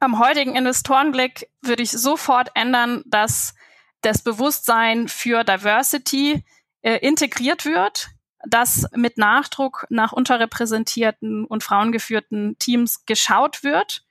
am 0.00 0.18
heutigen 0.18 0.56
Investorenblick 0.56 1.48
würde 1.60 1.82
ich 1.82 1.92
sofort 1.92 2.50
ändern, 2.54 3.02
dass 3.06 3.54
das 4.00 4.22
Bewusstsein 4.22 5.08
für 5.08 5.44
Diversity 5.44 6.42
äh, 6.80 6.96
integriert 6.96 7.66
wird, 7.66 8.08
dass 8.48 8.86
mit 8.94 9.18
Nachdruck 9.18 9.86
nach 9.90 10.12
unterrepräsentierten 10.12 11.44
und 11.44 11.62
frauengeführten 11.62 12.56
Teams 12.58 13.04
geschaut 13.04 13.62
wird 13.62 14.02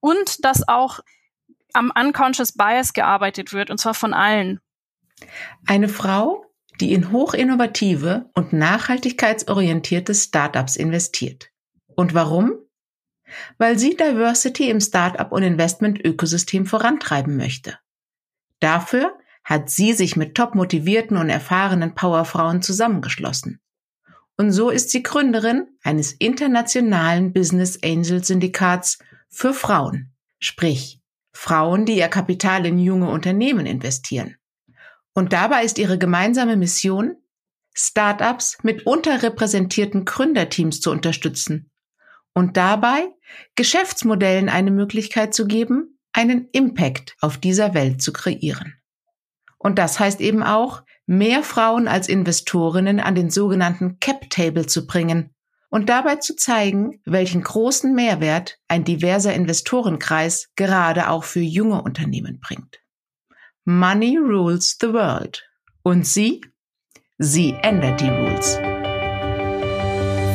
und 0.00 0.44
dass 0.44 0.68
auch 0.68 1.00
am 1.72 1.90
Unconscious 1.98 2.52
Bias 2.52 2.92
gearbeitet 2.92 3.52
wird, 3.52 3.70
und 3.70 3.78
zwar 3.78 3.94
von 3.94 4.12
allen. 4.12 4.60
Eine 5.66 5.88
Frau, 5.88 6.44
die 6.80 6.92
in 6.92 7.12
hochinnovative 7.12 8.28
und 8.34 8.52
nachhaltigkeitsorientierte 8.52 10.14
Startups 10.14 10.76
investiert. 10.76 11.50
Und 11.94 12.12
warum? 12.12 12.52
Weil 13.58 13.78
sie 13.78 13.96
Diversity 13.96 14.70
im 14.70 14.80
Startup- 14.80 15.32
und 15.32 15.42
Investment-Ökosystem 15.42 16.66
vorantreiben 16.66 17.36
möchte. 17.36 17.78
Dafür 18.60 19.16
hat 19.44 19.70
sie 19.70 19.92
sich 19.92 20.16
mit 20.16 20.34
top 20.34 20.54
motivierten 20.54 21.16
und 21.16 21.30
erfahrenen 21.30 21.94
Powerfrauen 21.94 22.62
zusammengeschlossen. 22.62 23.60
Und 24.36 24.52
so 24.52 24.70
ist 24.70 24.90
sie 24.90 25.02
Gründerin 25.02 25.66
eines 25.82 26.12
internationalen 26.12 27.32
Business 27.32 27.78
Angel 27.82 28.22
Syndikats 28.24 28.98
für 29.28 29.52
Frauen, 29.52 30.12
sprich 30.38 31.00
Frauen, 31.32 31.84
die 31.84 31.98
ihr 31.98 32.08
Kapital 32.08 32.66
in 32.66 32.78
junge 32.78 33.10
Unternehmen 33.10 33.66
investieren. 33.66 34.36
Und 35.14 35.32
dabei 35.32 35.64
ist 35.64 35.78
ihre 35.78 35.98
gemeinsame 35.98 36.56
Mission, 36.56 37.16
Startups 37.74 38.58
mit 38.62 38.86
unterrepräsentierten 38.86 40.04
Gründerteams 40.04 40.80
zu 40.80 40.90
unterstützen 40.90 41.69
und 42.34 42.56
dabei 42.56 43.08
Geschäftsmodellen 43.56 44.48
eine 44.48 44.70
Möglichkeit 44.70 45.34
zu 45.34 45.46
geben, 45.46 45.98
einen 46.12 46.48
Impact 46.52 47.16
auf 47.20 47.38
dieser 47.38 47.74
Welt 47.74 48.02
zu 48.02 48.12
kreieren. 48.12 48.74
Und 49.58 49.78
das 49.78 50.00
heißt 50.00 50.20
eben 50.20 50.42
auch, 50.42 50.82
mehr 51.06 51.42
Frauen 51.42 51.88
als 51.88 52.08
Investorinnen 52.08 53.00
an 53.00 53.14
den 53.14 53.30
sogenannten 53.30 53.98
Cap 54.00 54.30
Table 54.30 54.66
zu 54.66 54.86
bringen 54.86 55.34
und 55.68 55.88
dabei 55.88 56.16
zu 56.16 56.34
zeigen, 56.34 57.00
welchen 57.04 57.42
großen 57.42 57.94
Mehrwert 57.94 58.58
ein 58.68 58.84
diverser 58.84 59.34
Investorenkreis 59.34 60.48
gerade 60.56 61.08
auch 61.10 61.24
für 61.24 61.40
junge 61.40 61.82
Unternehmen 61.82 62.40
bringt. 62.40 62.80
Money 63.64 64.16
rules 64.16 64.78
the 64.80 64.92
world. 64.92 65.46
Und 65.82 66.06
sie? 66.06 66.40
Sie 67.18 67.54
ändert 67.62 68.00
die 68.00 68.08
Rules. 68.08 68.56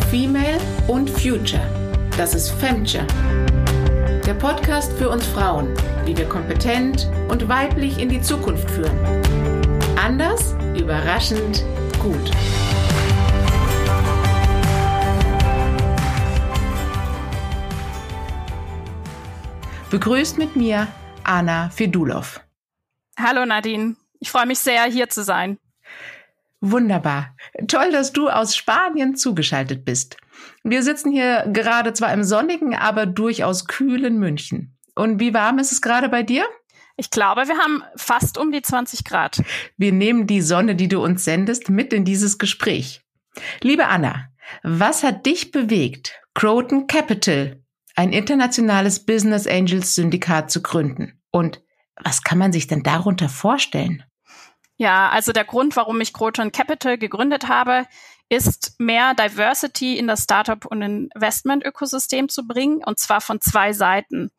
Female 0.10 0.60
und 0.88 1.10
Future. 1.10 1.85
Das 2.18 2.34
ist 2.34 2.50
Femture. 2.50 3.06
Der 4.26 4.36
Podcast 4.36 4.94
für 4.94 5.10
uns 5.10 5.26
Frauen, 5.28 5.74
wie 6.06 6.16
wir 6.16 6.30
kompetent 6.30 7.12
und 7.28 7.50
weiblich 7.50 8.00
in 8.00 8.08
die 8.08 8.22
Zukunft 8.22 8.72
führen. 8.72 8.98
Anders, 9.98 10.56
überraschend, 10.78 11.66
gut. 12.02 12.32
Begrüßt 19.90 20.38
mit 20.38 20.56
mir 20.56 20.88
Anna 21.26 21.70
Fedulov. 21.70 22.40
Hallo 23.20 23.46
Nadine, 23.46 23.98
ich 24.22 24.32
freue 24.32 24.46
mich 24.46 24.60
sehr, 24.60 24.86
hier 24.86 25.10
zu 25.10 25.22
sein. 25.22 25.58
Wunderbar. 26.62 27.36
Toll, 27.68 27.92
dass 27.92 28.14
du 28.14 28.30
aus 28.30 28.56
Spanien 28.56 29.18
zugeschaltet 29.18 29.84
bist. 29.84 30.16
Wir 30.68 30.82
sitzen 30.82 31.12
hier 31.12 31.46
gerade 31.54 31.94
zwar 31.94 32.12
im 32.12 32.24
sonnigen, 32.24 32.74
aber 32.74 33.06
durchaus 33.06 33.68
kühlen 33.68 34.18
München. 34.18 34.76
Und 34.96 35.20
wie 35.20 35.32
warm 35.32 35.60
ist 35.60 35.72
es 35.72 35.80
gerade 35.80 36.10
bei 36.10 36.24
dir? 36.24 36.44
Ich 36.98 37.12
glaube, 37.12 37.48
wir 37.48 37.60
haben 37.60 37.84
fast 37.96 38.40
um 38.40 38.52
die 38.52 38.64
20 38.64 39.04
Grad. 39.04 39.44
Wir 39.78 39.92
nehmen 39.92 40.26
die 40.26 40.42
Sonne, 40.42 40.76
die 40.76 40.88
du 40.88 41.04
uns 41.04 41.24
sendest, 41.24 41.70
mit 41.70 41.94
in 41.94 42.04
dieses 42.04 42.40
Gespräch. 42.40 43.04
Liebe 43.62 43.86
Anna, 43.86 44.30
was 44.64 45.04
hat 45.04 45.28
dich 45.28 45.52
bewegt, 45.52 46.20
Croton 46.34 46.88
Capital, 46.88 47.62
ein 47.96 48.12
internationales 48.12 49.06
Business 49.06 49.46
Angels 49.46 49.94
Syndikat 49.94 50.50
zu 50.50 50.64
gründen? 50.64 51.22
Und 51.30 51.62
was 52.04 52.24
kann 52.24 52.40
man 52.40 52.52
sich 52.52 52.66
denn 52.66 52.82
darunter 52.82 53.30
vorstellen? 53.30 54.04
Ja, 54.78 55.10
also 55.10 55.32
der 55.32 55.46
Grund, 55.46 55.76
warum 55.76 56.02
ich 56.02 56.12
Croton 56.12 56.52
Capital 56.52 56.98
gegründet 56.98 57.48
habe, 57.48 57.86
ist 58.30 58.76
mehr 58.80 59.14
Diversity 59.14 59.98
in 59.98 60.08
das 60.08 60.24
Startup- 60.24 60.66
und 60.66 60.82
Investment-Ökosystem 60.82 62.30
zu 62.30 62.48
bringen, 62.48 62.84
und 62.84 63.00
zwar 63.00 63.22
von 63.22 63.42
zwei 63.42 63.74
Seiten. 63.74 64.32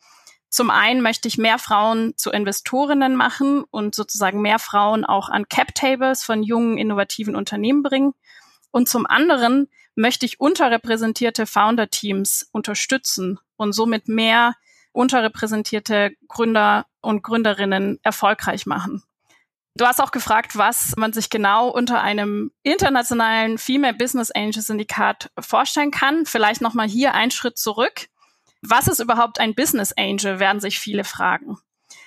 Zum 0.49 0.71
einen 0.71 1.03
möchte 1.03 1.29
ich 1.29 1.39
mehr 1.39 1.59
Frauen 1.59 2.17
zu 2.17 2.31
Investorinnen 2.31 3.17
machen 3.17 3.65
und 3.71 3.95
sozusagen 3.95 4.41
mehr 4.41 4.59
Frauen 4.59 5.05
auch 5.05 5.29
an 5.29 5.49
Cap-Tables 5.49 6.25
von 6.25 6.43
jungen, 6.43 6.79
innovativen 6.79 7.37
Unternehmen 7.37 7.83
bringen. 7.83 8.15
Und 8.71 8.89
zum 8.89 9.07
anderen 9.07 9.69
möchte 9.95 10.27
ich 10.27 10.41
unterrepräsentierte 10.41 11.47
Founder-Teams 11.47 12.49
unterstützen 12.53 13.39
und 13.57 13.73
somit 13.73 14.09
mehr 14.09 14.55
unterrepräsentierte 14.93 16.13
Gründer 16.29 16.87
und 17.01 17.23
Gründerinnen 17.23 17.99
erfolgreich 18.03 18.67
machen. 18.67 19.03
Du 19.77 19.85
hast 19.85 20.01
auch 20.01 20.11
gefragt, 20.11 20.57
was 20.57 20.95
man 20.97 21.13
sich 21.13 21.29
genau 21.29 21.69
unter 21.69 22.01
einem 22.01 22.51
internationalen 22.63 23.59
Female 23.59 23.93
Business 23.93 24.31
Angel 24.31 24.63
Syndikat 24.63 25.31
vorstellen 25.39 25.91
kann. 25.91 26.25
Vielleicht 26.25 26.63
nochmal 26.63 26.89
hier 26.89 27.13
einen 27.13 27.31
Schritt 27.31 27.59
zurück. 27.59 28.09
Was 28.63 28.89
ist 28.89 29.01
überhaupt 29.01 29.39
ein 29.39 29.55
Business 29.55 29.93
Angel, 29.93 30.41
werden 30.41 30.61
sich 30.61 30.79
viele 30.79 31.05
fragen. 31.05 31.59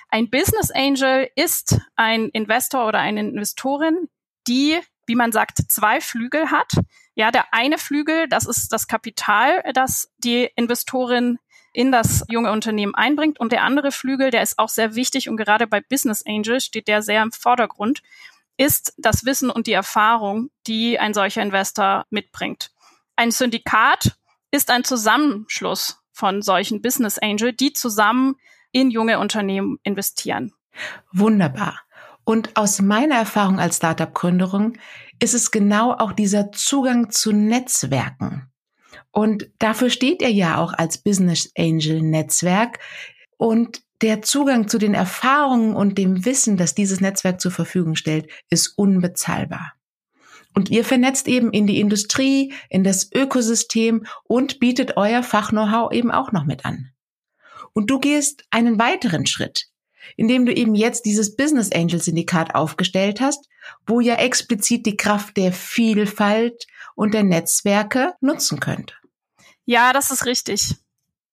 Ein 0.10 0.32
Business 0.32 0.72
Angel 0.72 1.30
ist 1.36 1.80
ein 1.96 2.30
Investor 2.30 2.88
oder 2.88 2.98
eine 2.98 3.20
Investorin, 3.20 4.10
die, 4.48 4.80
wie 5.06 5.16
man 5.16 5.32
sagt, 5.32 5.60
zwei 5.72 6.02
Flügel 6.02 6.50
hat. 6.50 6.74
Ja, 7.14 7.30
der 7.30 7.54
eine 7.54 7.78
Flügel, 7.78 8.28
das 8.28 8.48
ist 8.48 8.70
das 8.70 8.88
Kapital, 8.88 9.62
das 9.76 10.12
die 10.18 10.50
Investorin 10.56 11.38
in 11.74 11.92
das 11.92 12.26
junge 12.30 12.52
Unternehmen 12.52 12.96
einbringt. 12.96 13.40
Und 13.40 13.52
der 13.52 13.64
andere 13.64 13.92
Flügel, 13.92 14.32
der 14.32 14.42
ist 14.42 14.58
auch 14.60 14.70
sehr 14.70 14.96
wichtig 14.96 15.30
und 15.30 15.38
gerade 15.38 15.68
bei 15.68 15.82
Business 15.82 16.24
Angels 16.26 16.66
steht 16.66 16.88
der 16.88 17.02
sehr 17.02 17.22
im 17.22 17.32
Vordergrund, 17.32 18.02
ist 18.58 18.94
das 18.98 19.26
Wissen 19.26 19.50
und 19.50 19.68
die 19.68 19.74
Erfahrung, 19.74 20.50
die 20.68 21.00
ein 21.00 21.14
solcher 21.14 21.42
Investor 21.42 22.06
mitbringt. 22.10 22.72
Ein 23.16 23.32
Syndikat 23.32 24.18
ist 24.52 24.70
ein 24.70 24.84
Zusammenschluss 24.84 26.02
von 26.12 26.42
solchen 26.42 26.82
Business 26.82 27.18
Angel, 27.18 27.54
die 27.54 27.74
zusammen 27.74 28.36
in 28.72 28.92
junge 28.92 29.20
Unternehmen 29.20 29.80
investieren. 29.84 30.54
Wunderbar. 31.12 31.80
Und 32.24 32.56
aus 32.56 32.82
meiner 32.82 33.16
Erfahrung 33.16 33.60
als 33.60 33.78
Startup-Gründerin 33.78 34.78
ist 35.20 35.34
es 35.34 35.52
genau 35.52 35.94
auch 35.94 36.12
dieser 36.12 36.52
Zugang 36.52 37.10
zu 37.10 37.32
Netzwerken. 37.32 38.49
Und 39.12 39.50
dafür 39.60 39.90
steht 39.90 40.22
er 40.22 40.30
ja 40.30 40.58
auch 40.58 40.74
als 40.74 41.00
Business 41.00 41.52
Angel 41.58 42.02
Netzwerk. 42.02 42.80
Und 43.38 43.82
der 44.02 44.22
Zugang 44.22 44.68
zu 44.68 44.78
den 44.78 44.94
Erfahrungen 44.94 45.76
und 45.76 45.98
dem 45.98 46.26
Wissen, 46.26 46.58
das 46.58 46.76
dieses 46.76 47.02
Netzwerk 47.02 47.42
zur 47.42 47.52
Verfügung 47.52 47.96
stellt, 47.96 48.30
ist 48.50 48.78
unbezahlbar. 48.78 49.74
Und 50.56 50.70
ihr 50.70 50.84
vernetzt 50.84 51.28
eben 51.28 51.52
in 51.52 51.68
die 51.68 51.80
Industrie, 51.80 52.54
in 52.70 52.84
das 52.84 53.12
Ökosystem 53.14 54.06
und 54.24 54.60
bietet 54.60 54.98
euer 54.98 55.22
Fach-Know-how 55.22 55.92
eben 55.92 56.12
auch 56.12 56.32
noch 56.32 56.46
mit 56.46 56.66
an. 56.66 56.92
Und 57.74 57.90
du 57.90 58.00
gehst 58.00 58.44
einen 58.50 58.80
weiteren 58.80 59.26
Schritt, 59.26 59.68
indem 60.18 60.46
du 60.46 60.54
eben 60.54 60.76
jetzt 60.76 61.06
dieses 61.06 61.36
Business 61.36 61.72
Angel 61.72 62.02
Syndikat 62.02 62.56
aufgestellt 62.56 63.22
hast, 63.22 63.48
wo 63.86 64.00
ihr 64.00 64.18
explizit 64.18 64.86
die 64.86 64.98
Kraft 64.98 65.38
der 65.38 65.54
Vielfalt 65.54 66.66
und 66.96 67.14
der 67.14 67.24
Netzwerke 67.24 68.14
nutzen 68.20 68.60
könnt. 68.60 68.99
Ja, 69.70 69.94
das 69.94 70.10
ist 70.10 70.26
richtig. 70.26 70.78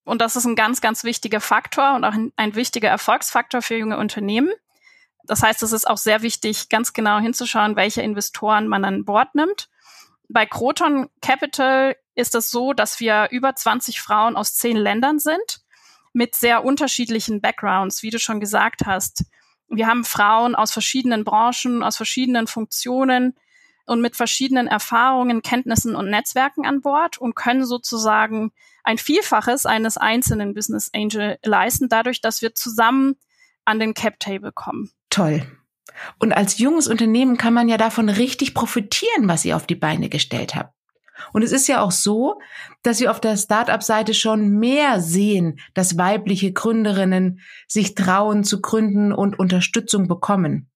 Und 0.03 0.21
das 0.21 0.35
ist 0.35 0.45
ein 0.45 0.55
ganz, 0.55 0.79
ganz 0.79 1.03
wichtiger 1.03 1.41
Faktor 1.41 1.95
und 1.95 2.05
auch 2.05 2.13
ein, 2.35 2.53
wichtiger 2.53 2.87
Erfolgsfaktor 2.87 3.63
für 3.63 3.77
junge 3.77 3.97
Unternehmen. 3.97 4.51
Das 5.23 5.41
heißt, 5.41 5.63
es 5.63 5.71
ist 5.71 5.87
auch 5.87 5.97
sehr 5.97 6.21
wichtig, 6.21 6.69
ganz 6.69 6.93
genau 6.93 7.17
hinzuschauen, 7.17 7.75
welche 7.75 8.03
Investoren 8.03 8.67
man 8.67 8.85
an 8.85 9.05
Bord 9.05 9.33
nimmt. 9.33 9.69
Bei 10.29 10.45
Croton 10.45 11.09
Capital 11.19 11.95
ist 12.13 12.35
es 12.35 12.51
so, 12.51 12.73
dass 12.73 12.99
wir 12.99 13.29
über 13.31 13.55
20 13.55 14.01
Frauen 14.01 14.35
aus 14.35 14.53
zehn 14.53 14.77
Ländern 14.77 15.17
sind 15.17 15.61
mit 16.13 16.35
sehr 16.35 16.63
unterschiedlichen 16.63 17.41
Backgrounds, 17.41 18.03
wie 18.03 18.11
du 18.11 18.19
schon 18.19 18.39
gesagt 18.39 18.85
hast. 18.85 19.25
Wir 19.67 19.87
haben 19.87 20.05
Frauen 20.05 20.53
aus 20.53 20.71
verschiedenen 20.71 21.23
Branchen, 21.23 21.81
aus 21.81 21.97
verschiedenen 21.97 22.45
Funktionen, 22.45 23.35
und 23.87 24.01
mit 24.01 24.15
verschiedenen 24.15 24.67
Erfahrungen, 24.67 25.41
Kenntnissen 25.41 25.95
und 25.95 26.09
Netzwerken 26.09 26.65
an 26.65 26.81
Bord 26.81 27.17
und 27.17 27.35
können 27.35 27.65
sozusagen 27.65 28.51
ein 28.83 28.97
Vielfaches 28.97 29.65
eines 29.65 29.97
einzelnen 29.97 30.53
Business 30.53 30.91
Angel 30.93 31.37
leisten, 31.43 31.89
dadurch, 31.89 32.21
dass 32.21 32.41
wir 32.41 32.53
zusammen 32.53 33.15
an 33.65 33.79
den 33.79 33.93
Cap 33.93 34.19
Table 34.19 34.51
kommen. 34.51 34.91
Toll. 35.09 35.41
Und 36.19 36.33
als 36.33 36.59
junges 36.59 36.87
Unternehmen 36.87 37.37
kann 37.37 37.53
man 37.53 37.69
ja 37.69 37.77
davon 37.77 38.09
richtig 38.09 38.53
profitieren, 38.53 39.27
was 39.27 39.45
ihr 39.45 39.55
auf 39.55 39.65
die 39.65 39.75
Beine 39.75 40.09
gestellt 40.09 40.53
habt. 40.53 40.73
Und 41.33 41.41
es 41.41 41.51
ist 41.51 41.67
ja 41.67 41.81
auch 41.81 41.91
so, 41.91 42.39
dass 42.83 42.99
wir 42.99 43.09
auf 43.09 43.19
der 43.19 43.37
Startup-Seite 43.37 44.13
schon 44.13 44.49
mehr 44.59 45.01
sehen, 45.01 45.59
dass 45.73 45.97
weibliche 45.97 46.51
Gründerinnen 46.51 47.39
sich 47.67 47.95
trauen 47.95 48.43
zu 48.43 48.61
gründen 48.61 49.11
und 49.11 49.39
Unterstützung 49.39 50.07
bekommen. 50.07 50.69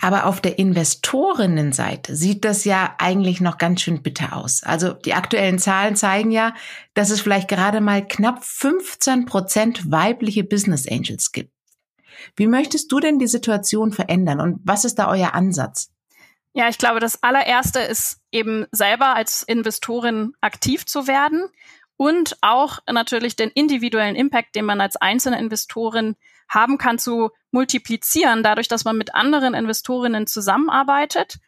Aber 0.00 0.26
auf 0.26 0.40
der 0.40 0.58
Investorinnenseite 0.58 2.16
sieht 2.16 2.44
das 2.44 2.64
ja 2.64 2.94
eigentlich 2.98 3.40
noch 3.40 3.58
ganz 3.58 3.82
schön 3.82 4.02
bitter 4.02 4.36
aus. 4.36 4.62
Also 4.62 4.92
die 4.92 5.14
aktuellen 5.14 5.58
Zahlen 5.58 5.94
zeigen 5.94 6.30
ja, 6.30 6.54
dass 6.94 7.10
es 7.10 7.20
vielleicht 7.20 7.48
gerade 7.48 7.80
mal 7.80 8.06
knapp 8.06 8.42
15 8.42 9.26
Prozent 9.26 9.90
weibliche 9.90 10.42
Business 10.42 10.88
Angels 10.88 11.32
gibt. 11.32 11.52
Wie 12.36 12.46
möchtest 12.46 12.90
du 12.92 13.00
denn 13.00 13.18
die 13.18 13.26
Situation 13.26 13.92
verändern 13.92 14.40
und 14.40 14.60
was 14.64 14.84
ist 14.84 14.98
da 14.98 15.08
euer 15.08 15.34
Ansatz? 15.34 15.90
Ja, 16.52 16.68
ich 16.68 16.78
glaube, 16.78 16.98
das 16.98 17.22
allererste 17.22 17.80
ist 17.80 18.20
eben 18.32 18.66
selber 18.72 19.14
als 19.14 19.42
Investorin 19.42 20.32
aktiv 20.40 20.84
zu 20.84 21.06
werden 21.06 21.44
und 21.96 22.36
auch 22.40 22.80
natürlich 22.90 23.36
den 23.36 23.50
individuellen 23.50 24.16
Impact, 24.16 24.56
den 24.56 24.64
man 24.64 24.80
als 24.80 24.96
einzelne 24.96 25.38
Investorin 25.38 26.16
haben 26.48 26.78
kann, 26.78 26.98
zu 26.98 27.30
multiplizieren, 27.50 28.42
dadurch, 28.42 28.68
dass 28.68 28.84
man 28.84 28.96
mit 28.96 29.14
anderen 29.14 29.54
Investorinnen 29.54 30.26
zusammenarbeitet. 30.26 31.38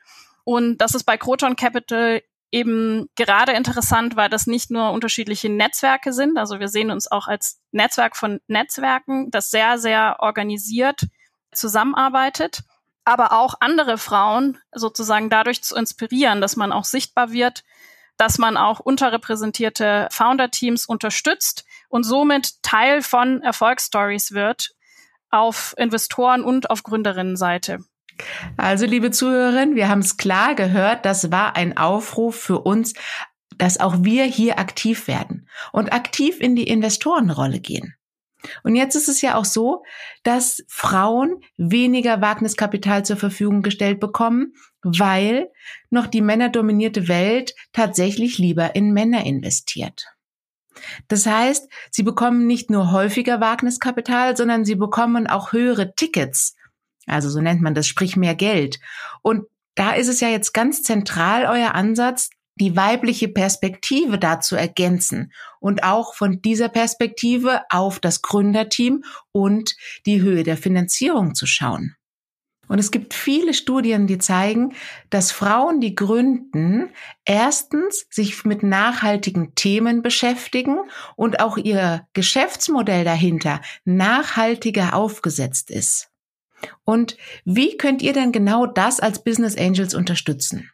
Und 0.45 0.79
das 0.79 0.95
ist 0.95 1.05
bei 1.05 1.17
Croton 1.17 1.57
Capital 1.57 2.23
eben 2.51 3.09
gerade 3.17 3.53
interessant, 3.53 4.15
weil 4.15 4.29
das 4.29 4.47
nicht 4.47 4.71
nur 4.71 4.93
unterschiedliche 4.93 5.49
Netzwerke 5.49 6.13
sind. 6.13 6.37
Also 6.37 6.61
wir 6.61 6.69
sehen 6.69 6.91
uns 6.91 7.11
auch 7.11 7.27
als 7.27 7.61
Netzwerk 7.73 8.17
von 8.17 8.41
Netzwerken, 8.47 9.31
das 9.31 9.51
sehr, 9.51 9.79
sehr 9.79 10.17
organisiert 10.19 11.07
zusammenarbeitet, 11.53 12.63
aber 13.05 13.33
auch 13.33 13.55
andere 13.61 13.97
Frauen 13.97 14.59
sozusagen 14.73 15.31
dadurch 15.31 15.63
zu 15.63 15.75
inspirieren, 15.75 16.41
dass 16.41 16.57
man 16.57 16.73
auch 16.73 16.85
sichtbar 16.85 17.33
wird, 17.33 17.65
dass 18.19 18.39
man 18.39 18.57
auch 18.57 18.81
unterrepräsentierte 18.81 20.09
Founder-Teams 20.11 20.87
unterstützt 20.87 21.65
und 21.89 22.05
somit 22.05 22.63
Teil 22.63 23.03
von 23.03 23.43
Erfolgsstories 23.43 24.33
wird 24.33 24.75
auf 25.33 25.75
Investoren 25.77 26.45
und 26.45 26.71
auf 26.71 26.83
Gründerinnenseite. 26.83 27.81
Also, 28.57 28.87
liebe 28.87 29.11
Zuhörerinnen, 29.11 29.75
wir 29.75 29.89
haben 29.89 30.01
es 30.01 30.17
klar 30.17 30.55
gehört, 30.55 31.05
das 31.05 31.33
war 31.33 31.57
ein 31.57 31.77
Aufruf 31.77 32.37
für 32.37 32.61
uns, 32.61 32.95
dass 33.57 33.81
auch 33.81 33.97
wir 34.01 34.25
hier 34.25 34.59
aktiv 34.59 35.09
werden 35.09 35.49
und 35.73 35.93
aktiv 35.93 36.41
in 36.41 36.55
die 36.55 36.69
Investorenrolle 36.69 37.61
gehen. 37.61 37.95
Und 38.65 38.75
jetzt 38.75 38.97
ist 38.97 39.09
es 39.09 39.23
ja 39.23 39.37
auch 39.37 39.45
so, 39.45 39.85
dass 40.25 40.65
Frauen 40.69 41.41
weniger 41.57 42.21
Wagniskapital 42.21 43.05
zur 43.05 43.17
Verfügung 43.17 43.63
gestellt 43.63 44.01
bekommen, 44.01 44.55
weil 44.83 45.51
noch 45.91 46.09
die 46.09 46.23
männerdominierte 46.23 47.09
Welt 47.09 47.55
tatsächlich 47.73 48.39
lieber 48.39 48.75
in 48.75 48.93
Männer 48.93 49.25
investiert. 49.25 50.07
Das 51.09 51.27
heißt, 51.27 51.69
sie 51.91 52.03
bekommen 52.03 52.47
nicht 52.47 52.71
nur 52.71 52.93
häufiger 52.93 53.41
Wagniskapital, 53.41 54.37
sondern 54.37 54.65
sie 54.65 54.75
bekommen 54.75 55.27
auch 55.27 55.53
höhere 55.53 55.95
Tickets. 55.95 56.57
Also 57.07 57.31
so 57.31 57.41
nennt 57.41 57.63
man 57.63 57.75
das, 57.75 57.87
sprich 57.87 58.17
mehr 58.17 58.35
Geld. 58.35 58.79
Und 59.23 59.45
da 59.75 59.93
ist 59.93 60.09
es 60.09 60.21
ja 60.21 60.29
jetzt 60.29 60.53
ganz 60.53 60.83
zentral 60.83 61.47
euer 61.47 61.75
Ansatz, 61.75 62.31
die 62.57 62.77
weibliche 62.77 63.29
Perspektive 63.29 64.19
dazu 64.19 64.57
ergänzen 64.57 65.33
und 65.59 65.85
auch 65.85 66.15
von 66.15 66.43
dieser 66.43 66.69
Perspektive 66.69 67.63
auf 67.71 67.99
das 67.99 68.21
Gründerteam 68.21 69.05
und 69.33 69.75
die 70.05 70.21
Höhe 70.21 70.43
der 70.43 70.59
Finanzierung 70.59 71.35
zu 71.35 71.47
schauen. 71.47 71.97
Und 72.73 72.79
es 72.79 72.91
gibt 72.91 73.13
viele 73.13 73.53
Studien, 73.53 74.07
die 74.07 74.17
zeigen, 74.17 74.73
dass 75.11 75.31
Frauen, 75.31 75.83
die 75.83 75.95
gründen, 75.95 76.89
erstens 77.27 78.07
sich 78.09 78.47
mit 78.47 78.63
nachhaltigen 78.63 79.55
Themen 79.55 80.01
beschäftigen 80.01 80.79
und 81.15 81.41
auch 81.41 81.59
ihr 81.59 82.09
Geschäftsmodell 82.15 83.05
dahinter 83.05 83.61
nachhaltiger 83.85 84.95
aufgesetzt 84.95 85.71
ist. 85.71 86.09
Und 86.83 87.19
wie 87.45 87.77
könnt 87.77 88.01
ihr 88.01 88.15
denn 88.15 88.33
genau 88.33 88.65
das 88.65 89.01
als 89.01 89.23
Business 89.23 89.55
Angels 89.59 89.95
unterstützen? 89.95 90.71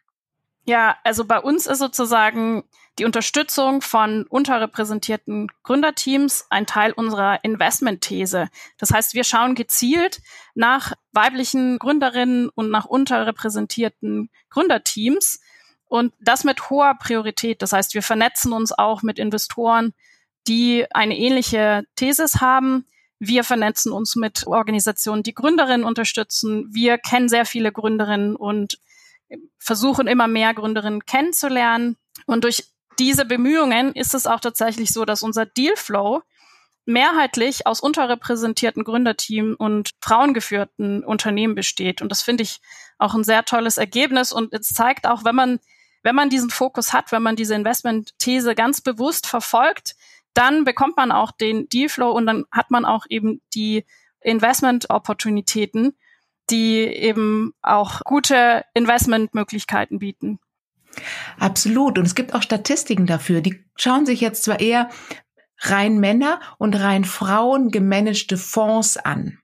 Ja, 0.63 0.95
also 1.03 1.25
bei 1.25 1.39
uns 1.41 1.67
ist 1.67 1.79
sozusagen 1.79 2.63
die 2.99 3.05
Unterstützung 3.05 3.81
von 3.81 4.25
unterrepräsentierten 4.27 5.47
Gründerteams 5.63 6.45
ein 6.49 6.65
Teil 6.65 6.91
unserer 6.91 7.43
Investmentthese. 7.43 8.49
Das 8.77 8.91
heißt, 8.91 9.13
wir 9.13 9.23
schauen 9.23 9.55
gezielt 9.55 10.21
nach 10.53 10.93
weiblichen 11.13 11.79
Gründerinnen 11.79 12.49
und 12.49 12.69
nach 12.69 12.85
unterrepräsentierten 12.85 14.29
Gründerteams 14.49 15.39
und 15.87 16.13
das 16.19 16.43
mit 16.43 16.69
hoher 16.69 16.95
Priorität. 16.99 17.61
Das 17.61 17.71
heißt, 17.71 17.93
wir 17.93 18.03
vernetzen 18.03 18.51
uns 18.51 18.71
auch 18.71 19.01
mit 19.01 19.17
Investoren, 19.17 19.93
die 20.47 20.85
eine 20.91 21.17
ähnliche 21.17 21.85
Thesis 21.95 22.41
haben. 22.41 22.85
Wir 23.17 23.43
vernetzen 23.43 23.91
uns 23.91 24.15
mit 24.15 24.45
Organisationen, 24.45 25.23
die 25.23 25.33
Gründerinnen 25.33 25.85
unterstützen. 25.85 26.67
Wir 26.71 26.97
kennen 26.97 27.29
sehr 27.29 27.45
viele 27.45 27.71
Gründerinnen 27.71 28.35
und 28.35 28.79
versuchen 29.57 30.07
immer 30.07 30.27
mehr 30.27 30.53
Gründerinnen 30.53 31.05
kennenzulernen. 31.05 31.97
Und 32.25 32.43
durch 32.43 32.65
diese 32.99 33.25
Bemühungen 33.25 33.93
ist 33.93 34.13
es 34.13 34.27
auch 34.27 34.39
tatsächlich 34.39 34.91
so, 34.91 35.05
dass 35.05 35.23
unser 35.23 35.45
Dealflow 35.45 36.21
mehrheitlich 36.85 37.67
aus 37.67 37.81
unterrepräsentierten 37.81 38.83
Gründerteam 38.83 39.55
und 39.57 39.91
frauengeführten 40.01 41.03
Unternehmen 41.03 41.55
besteht. 41.55 42.01
Und 42.01 42.09
das 42.09 42.21
finde 42.21 42.43
ich 42.43 42.59
auch 42.97 43.13
ein 43.13 43.23
sehr 43.23 43.45
tolles 43.45 43.77
Ergebnis. 43.77 44.31
Und 44.31 44.53
es 44.53 44.69
zeigt 44.69 45.07
auch, 45.07 45.23
wenn 45.23 45.35
man, 45.35 45.59
wenn 46.03 46.15
man 46.15 46.29
diesen 46.29 46.49
Fokus 46.49 46.91
hat, 46.91 47.11
wenn 47.11 47.21
man 47.21 47.35
diese 47.35 47.55
Investment-These 47.55 48.55
ganz 48.55 48.81
bewusst 48.81 49.27
verfolgt, 49.27 49.95
dann 50.33 50.63
bekommt 50.63 50.97
man 50.97 51.11
auch 51.11 51.31
den 51.31 51.69
Dealflow 51.69 52.11
und 52.11 52.25
dann 52.25 52.45
hat 52.51 52.71
man 52.71 52.85
auch 52.85 53.05
eben 53.09 53.41
die 53.53 53.85
Investment-Opportunitäten, 54.21 55.95
die 56.49 56.79
eben 56.81 57.53
auch 57.61 58.01
gute 58.03 58.65
Investmentmöglichkeiten 58.73 59.99
bieten. 59.99 60.39
Absolut. 61.37 61.97
Und 61.97 62.05
es 62.05 62.15
gibt 62.15 62.33
auch 62.33 62.41
Statistiken 62.41 63.05
dafür. 63.05 63.41
Die 63.41 63.63
schauen 63.75 64.05
sich 64.05 64.21
jetzt 64.21 64.43
zwar 64.43 64.59
eher 64.59 64.89
rein 65.61 65.99
Männer 65.99 66.39
und 66.57 66.75
rein 66.75 67.05
Frauen 67.05 67.69
gemanagte 67.69 68.37
Fonds 68.37 68.97
an. 68.97 69.37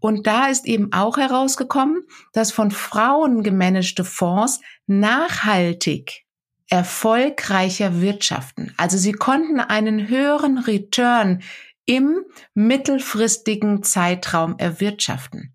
Und 0.00 0.26
da 0.26 0.48
ist 0.48 0.66
eben 0.66 0.92
auch 0.92 1.16
herausgekommen, 1.16 2.02
dass 2.32 2.52
von 2.52 2.70
Frauen 2.70 3.42
gemanagte 3.42 4.04
Fonds 4.04 4.60
nachhaltig 4.86 6.24
erfolgreicher 6.68 8.00
wirtschaften. 8.00 8.74
Also 8.76 8.98
sie 8.98 9.12
konnten 9.12 9.60
einen 9.60 10.08
höheren 10.08 10.58
Return 10.58 11.42
im 11.86 12.20
mittelfristigen 12.54 13.82
Zeitraum 13.82 14.56
erwirtschaften. 14.58 15.53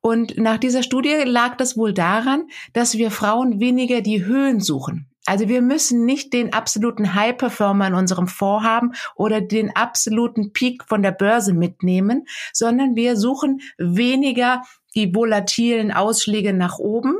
Und 0.00 0.38
nach 0.38 0.58
dieser 0.58 0.82
Studie 0.82 1.14
lag 1.24 1.56
das 1.56 1.76
wohl 1.76 1.92
daran, 1.92 2.48
dass 2.72 2.98
wir 2.98 3.10
Frauen 3.10 3.60
weniger 3.60 4.00
die 4.00 4.24
Höhen 4.24 4.60
suchen. 4.60 5.08
Also 5.24 5.48
wir 5.48 5.62
müssen 5.62 6.04
nicht 6.04 6.32
den 6.32 6.52
absoluten 6.52 7.14
High-Performer 7.14 7.86
in 7.86 7.94
unserem 7.94 8.26
Fonds 8.26 8.66
haben 8.66 8.92
oder 9.14 9.40
den 9.40 9.74
absoluten 9.74 10.52
Peak 10.52 10.84
von 10.88 11.02
der 11.02 11.12
Börse 11.12 11.52
mitnehmen, 11.52 12.26
sondern 12.52 12.96
wir 12.96 13.16
suchen 13.16 13.60
weniger 13.78 14.62
die 14.94 15.14
volatilen 15.14 15.92
Ausschläge 15.92 16.52
nach 16.52 16.78
oben, 16.78 17.16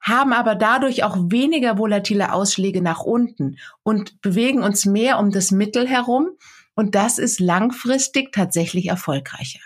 haben 0.00 0.32
aber 0.32 0.56
dadurch 0.56 1.04
auch 1.04 1.16
weniger 1.30 1.78
volatile 1.78 2.32
Ausschläge 2.32 2.82
nach 2.82 3.02
unten 3.02 3.56
und 3.84 4.20
bewegen 4.20 4.64
uns 4.64 4.84
mehr 4.84 5.20
um 5.20 5.30
das 5.30 5.52
Mittel 5.52 5.86
herum. 5.86 6.30
Und 6.74 6.96
das 6.96 7.18
ist 7.18 7.38
langfristig 7.38 8.32
tatsächlich 8.32 8.86
erfolgreicher. 8.86 9.60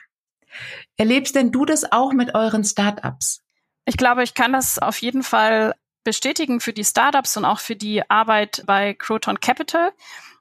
Erlebst 0.96 1.34
denn 1.34 1.52
du 1.52 1.64
das 1.64 1.90
auch 1.92 2.12
mit 2.12 2.34
euren 2.34 2.64
Startups? 2.64 3.42
Ich 3.84 3.96
glaube, 3.96 4.22
ich 4.22 4.34
kann 4.34 4.52
das 4.52 4.78
auf 4.78 4.98
jeden 4.98 5.22
Fall 5.22 5.74
bestätigen 6.04 6.60
für 6.60 6.72
die 6.72 6.84
Startups 6.84 7.36
und 7.36 7.44
auch 7.44 7.58
für 7.58 7.76
die 7.76 8.08
Arbeit 8.08 8.62
bei 8.66 8.94
Croton 8.94 9.40
Capital. 9.40 9.92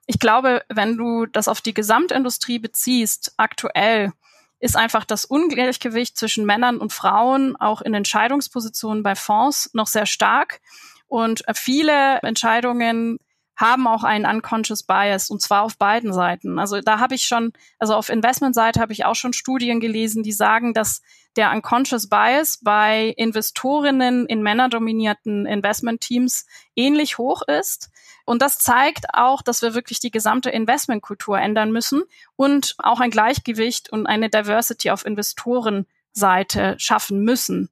Ich 0.06 0.18
glaube, 0.18 0.64
wenn 0.68 0.96
du 0.96 1.26
das 1.26 1.48
auf 1.48 1.60
die 1.60 1.74
Gesamtindustrie 1.74 2.58
beziehst, 2.58 3.34
aktuell 3.36 4.12
ist 4.58 4.76
einfach 4.76 5.04
das 5.04 5.24
Ungleichgewicht 5.24 6.16
zwischen 6.16 6.46
Männern 6.46 6.78
und 6.78 6.92
Frauen 6.92 7.56
auch 7.56 7.82
in 7.82 7.92
Entscheidungspositionen 7.92 9.02
bei 9.02 9.14
Fonds 9.14 9.70
noch 9.74 9.86
sehr 9.86 10.06
stark. 10.06 10.60
Und 11.08 11.44
viele 11.54 12.18
Entscheidungen 12.22 13.18
haben 13.56 13.86
auch 13.86 14.04
einen 14.04 14.26
unconscious 14.26 14.82
bias 14.82 15.30
und 15.30 15.40
zwar 15.40 15.62
auf 15.62 15.78
beiden 15.78 16.12
Seiten. 16.12 16.58
Also 16.58 16.80
da 16.80 17.00
habe 17.00 17.14
ich 17.14 17.24
schon, 17.24 17.52
also 17.78 17.94
auf 17.94 18.10
Investmentseite 18.10 18.80
habe 18.80 18.92
ich 18.92 19.04
auch 19.04 19.14
schon 19.14 19.32
Studien 19.32 19.80
gelesen, 19.80 20.22
die 20.22 20.32
sagen, 20.32 20.74
dass 20.74 21.00
der 21.36 21.52
unconscious 21.52 22.08
bias 22.08 22.58
bei 22.62 23.14
Investorinnen 23.16 24.26
in 24.26 24.42
männerdominierten 24.42 25.46
Investmentteams 25.46 26.46
ähnlich 26.74 27.18
hoch 27.18 27.42
ist. 27.42 27.90
Und 28.24 28.42
das 28.42 28.58
zeigt 28.58 29.06
auch, 29.14 29.40
dass 29.42 29.62
wir 29.62 29.74
wirklich 29.74 30.00
die 30.00 30.10
gesamte 30.10 30.50
Investmentkultur 30.50 31.38
ändern 31.38 31.70
müssen 31.72 32.02
und 32.34 32.74
auch 32.78 33.00
ein 33.00 33.10
Gleichgewicht 33.10 33.90
und 33.90 34.06
eine 34.06 34.28
Diversity 34.28 34.90
auf 34.90 35.06
Investorenseite 35.06 36.74
schaffen 36.78 37.20
müssen. 37.20 37.70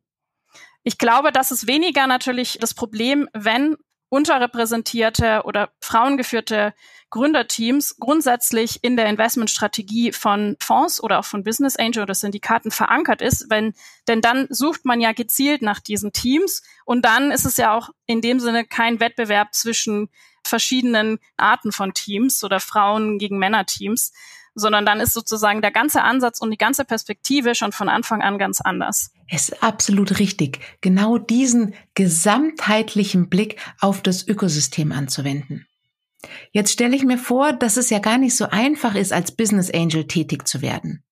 Ich 0.84 0.98
glaube, 0.98 1.32
das 1.32 1.50
ist 1.50 1.66
weniger 1.66 2.06
natürlich 2.06 2.58
das 2.60 2.74
Problem, 2.74 3.28
wenn 3.32 3.76
unterrepräsentierte 4.14 5.42
oder 5.44 5.70
frauengeführte 5.80 6.72
Gründerteams 7.10 7.96
grundsätzlich 7.98 8.78
in 8.82 8.96
der 8.96 9.06
Investmentstrategie 9.06 10.12
von 10.12 10.56
Fonds 10.60 11.02
oder 11.02 11.18
auch 11.18 11.24
von 11.24 11.42
Business 11.42 11.74
Angel 11.74 12.04
oder 12.04 12.14
Syndikaten 12.14 12.70
verankert 12.70 13.20
ist, 13.20 13.46
wenn, 13.50 13.74
denn 14.06 14.20
dann 14.20 14.46
sucht 14.50 14.84
man 14.84 15.00
ja 15.00 15.12
gezielt 15.12 15.62
nach 15.62 15.80
diesen 15.80 16.12
Teams 16.12 16.62
und 16.84 17.04
dann 17.04 17.32
ist 17.32 17.44
es 17.44 17.56
ja 17.56 17.76
auch 17.76 17.90
in 18.06 18.20
dem 18.20 18.38
Sinne 18.38 18.64
kein 18.64 19.00
Wettbewerb 19.00 19.52
zwischen 19.52 20.10
verschiedenen 20.44 21.18
Arten 21.36 21.72
von 21.72 21.94
Teams 21.94 22.44
oder 22.44 22.60
Frauen 22.60 23.18
gegen 23.18 23.38
Männer-Teams, 23.38 24.12
sondern 24.54 24.86
dann 24.86 25.00
ist 25.00 25.12
sozusagen 25.12 25.62
der 25.62 25.72
ganze 25.72 26.02
Ansatz 26.02 26.40
und 26.40 26.50
die 26.50 26.58
ganze 26.58 26.84
Perspektive 26.84 27.54
schon 27.54 27.72
von 27.72 27.88
Anfang 27.88 28.22
an 28.22 28.38
ganz 28.38 28.60
anders. 28.60 29.10
Es 29.28 29.48
ist 29.48 29.62
absolut 29.62 30.18
richtig, 30.18 30.60
genau 30.80 31.18
diesen 31.18 31.74
gesamtheitlichen 31.94 33.28
Blick 33.28 33.60
auf 33.80 34.02
das 34.02 34.26
Ökosystem 34.26 34.92
anzuwenden. 34.92 35.66
Jetzt 36.52 36.72
stelle 36.72 36.96
ich 36.96 37.04
mir 37.04 37.18
vor, 37.18 37.52
dass 37.52 37.76
es 37.76 37.90
ja 37.90 37.98
gar 37.98 38.18
nicht 38.18 38.36
so 38.36 38.46
einfach 38.48 38.94
ist, 38.94 39.12
als 39.12 39.32
Business 39.32 39.70
Angel 39.70 40.06
tätig 40.06 40.46
zu 40.46 40.62
werden. 40.62 41.02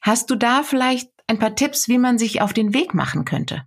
Hast 0.00 0.30
du 0.30 0.34
da 0.34 0.62
vielleicht 0.62 1.10
ein 1.26 1.38
paar 1.38 1.54
Tipps, 1.54 1.88
wie 1.88 1.98
man 1.98 2.18
sich 2.18 2.40
auf 2.40 2.52
den 2.52 2.74
Weg 2.74 2.94
machen 2.94 3.24
könnte? 3.24 3.64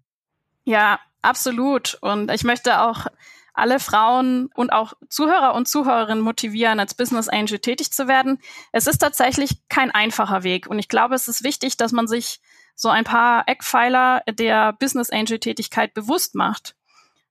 Ja, 0.63 0.99
absolut. 1.21 1.97
Und 2.01 2.31
ich 2.31 2.43
möchte 2.43 2.81
auch 2.81 3.07
alle 3.53 3.79
Frauen 3.79 4.49
und 4.55 4.71
auch 4.71 4.93
Zuhörer 5.09 5.53
und 5.53 5.67
Zuhörerinnen 5.67 6.23
motivieren, 6.23 6.79
als 6.79 6.95
Business 6.95 7.29
Angel 7.29 7.59
tätig 7.59 7.91
zu 7.91 8.07
werden. 8.07 8.39
Es 8.71 8.87
ist 8.87 8.97
tatsächlich 8.97 9.61
kein 9.69 9.91
einfacher 9.91 10.43
Weg. 10.43 10.67
Und 10.67 10.79
ich 10.79 10.87
glaube, 10.87 11.15
es 11.15 11.27
ist 11.27 11.43
wichtig, 11.43 11.77
dass 11.77 11.91
man 11.91 12.07
sich 12.07 12.41
so 12.75 12.89
ein 12.89 13.03
paar 13.03 13.47
Eckpfeiler 13.47 14.23
der 14.27 14.73
Business 14.73 15.09
Angel 15.11 15.39
Tätigkeit 15.39 15.93
bewusst 15.93 16.35
macht. 16.35 16.75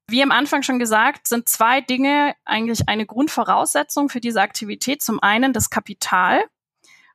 Wie 0.06 0.22
am 0.22 0.30
Anfang 0.30 0.62
schon 0.62 0.78
gesagt, 0.78 1.26
sind 1.26 1.48
zwei 1.48 1.80
Dinge 1.80 2.34
eigentlich 2.44 2.88
eine 2.88 3.06
Grundvoraussetzung 3.06 4.08
für 4.08 4.20
diese 4.20 4.40
Aktivität. 4.40 5.02
Zum 5.02 5.20
einen 5.22 5.52
das 5.52 5.70
Kapital 5.70 6.44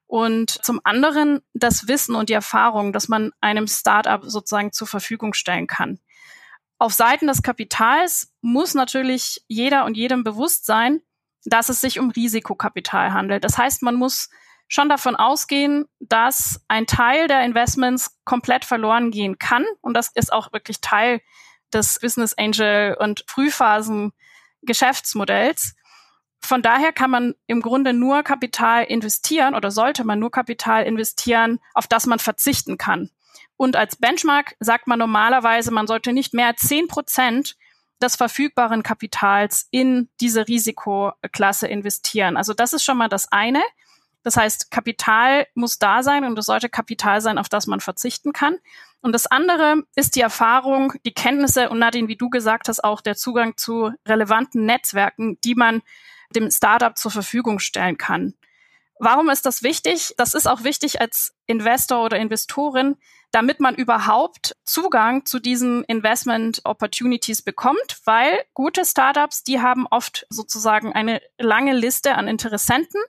und 0.08 0.50
zum 0.50 0.82
anderen 0.84 1.42
das 1.54 1.88
Wissen 1.88 2.16
und 2.16 2.30
die 2.30 2.34
Erfahrung, 2.34 2.94
dass 2.94 3.08
man 3.08 3.32
einem 3.42 3.68
Startup 3.68 4.22
sozusagen 4.24 4.72
zur 4.72 4.88
Verfügung 4.88 5.34
stellen 5.34 5.68
kann. 5.68 6.00
Auf 6.80 6.94
Seiten 6.94 7.28
des 7.28 7.42
Kapitals 7.42 8.34
muss 8.42 8.74
natürlich 8.74 9.44
jeder 9.48 9.86
und 9.86 9.98
jedem 9.98 10.24
bewusst 10.24 10.66
sein, 10.66 11.02
dass 11.44 11.70
es 11.70 11.82
sich 11.82 12.00
um 12.00 12.12
Risikokapital 12.12 13.14
handelt. 13.14 13.44
Das 13.44 13.58
heißt, 13.58 13.82
man 13.82 13.96
muss 13.96 14.30
schon 14.68 14.90
davon 14.90 15.16
ausgehen, 15.16 15.86
dass 16.00 16.62
ein 16.68 16.86
Teil 16.86 17.28
der 17.28 17.44
Investments 17.44 18.18
komplett 18.26 18.66
verloren 18.66 19.12
gehen 19.12 19.40
kann. 19.40 19.66
Und 19.82 19.94
das 19.94 20.10
ist 20.14 20.32
auch 20.32 20.52
wirklich 20.54 20.82
Teil 20.82 21.22
des 21.74 22.00
Business 22.00 22.34
Angel 22.34 22.96
und 23.00 23.24
Frühphasen 23.28 24.12
Geschäftsmodells. 24.62 25.76
Von 26.42 26.62
daher 26.62 26.94
kann 26.94 27.10
man 27.10 27.36
im 27.48 27.62
Grunde 27.62 27.94
nur 27.94 28.24
Kapital 28.24 28.84
investieren 28.84 29.56
oder 29.56 29.72
sollte 29.72 30.04
man 30.04 30.20
nur 30.20 30.32
Kapital 30.32 30.84
investieren, 30.84 31.60
auf 31.74 31.88
das 31.88 32.06
man 32.06 32.20
verzichten 32.20 32.78
kann. 32.78 33.10
Und 33.58 33.76
als 33.76 33.96
Benchmark 33.96 34.56
sagt 34.60 34.88
man 34.88 35.00
normalerweise, 35.00 35.72
man 35.72 35.88
sollte 35.88 36.14
nicht 36.14 36.34
mehr 36.34 36.48
als 36.48 36.62
zehn 36.62 36.88
Prozent 36.88 37.56
des 38.02 38.16
verfügbaren 38.16 38.84
Kapitals 38.84 39.68
in 39.72 40.10
diese 40.22 40.48
Risikoklasse 40.48 41.68
investieren. 41.68 42.38
Also 42.38 42.54
das 42.54 42.74
ist 42.74 42.84
schon 42.84 42.98
mal 42.98 43.10
das 43.10 43.32
eine. 43.32 43.62
Das 44.24 44.38
heißt, 44.38 44.72
Kapital 44.72 45.48
muss 45.56 45.80
da 45.80 46.04
sein 46.04 46.24
und 46.24 46.38
es 46.38 46.46
sollte 46.46 46.70
Kapital 46.70 47.22
sein, 47.22 47.38
auf 47.38 47.50
das 47.50 47.66
man 47.66 47.80
verzichten 47.80 48.34
kann. 48.34 48.58
Und 49.02 49.14
das 49.14 49.26
andere 49.26 49.84
ist 49.96 50.16
die 50.16 50.22
Erfahrung, 50.22 50.94
die 51.06 51.14
Kenntnisse 51.14 51.70
und 51.70 51.80
Nadine, 51.80 52.08
wie 52.08 52.18
du 52.18 52.30
gesagt 52.30 52.68
hast, 52.68 52.84
auch 52.84 53.02
der 53.02 53.16
Zugang 53.16 53.58
zu 53.58 53.92
relevanten 54.08 54.66
Netzwerken, 54.66 55.40
die 55.44 55.56
man 55.56 55.82
dem 56.36 56.52
Startup 56.52 56.98
zur 56.98 57.12
Verfügung 57.12 57.60
stellen 57.60 57.98
kann. 57.98 58.34
Warum 59.00 59.30
ist 59.30 59.46
das 59.46 59.64
wichtig? 59.64 60.14
Das 60.18 60.34
ist 60.34 60.48
auch 60.48 60.64
wichtig 60.64 61.00
als 61.00 61.36
Investor 61.46 62.04
oder 62.04 62.18
Investorin, 62.18 62.98
damit 63.38 63.60
man 63.60 63.76
überhaupt 63.76 64.56
Zugang 64.64 65.24
zu 65.28 65.38
diesen 65.38 65.84
Investment 65.84 66.62
Opportunities 66.64 67.44
bekommt, 67.44 68.00
weil 68.04 68.44
gute 68.56 68.84
Startups, 68.84 69.44
die 69.44 69.62
haben 69.62 69.86
oft 69.86 70.26
sozusagen 70.32 70.94
eine 70.94 71.22
lange 71.38 71.76
Liste 71.76 72.16
an 72.16 72.28
Interessenten 72.28 73.00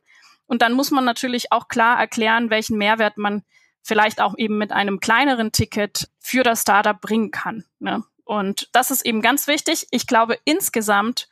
und 0.46 0.60
dann 0.60 0.74
muss 0.74 0.90
man 0.90 1.06
natürlich 1.06 1.50
auch 1.50 1.68
klar 1.68 1.98
erklären, 1.98 2.50
welchen 2.50 2.76
Mehrwert 2.76 3.16
man 3.16 3.42
vielleicht 3.80 4.20
auch 4.20 4.36
eben 4.36 4.58
mit 4.58 4.70
einem 4.70 5.00
kleineren 5.00 5.50
Ticket 5.50 6.10
für 6.18 6.42
das 6.42 6.60
Startup 6.60 7.00
bringen 7.00 7.30
kann. 7.30 7.64
Ne? 7.78 8.04
Und 8.26 8.68
das 8.72 8.90
ist 8.90 9.06
eben 9.06 9.22
ganz 9.22 9.46
wichtig. 9.46 9.86
Ich 9.92 10.06
glaube, 10.06 10.38
insgesamt 10.44 11.30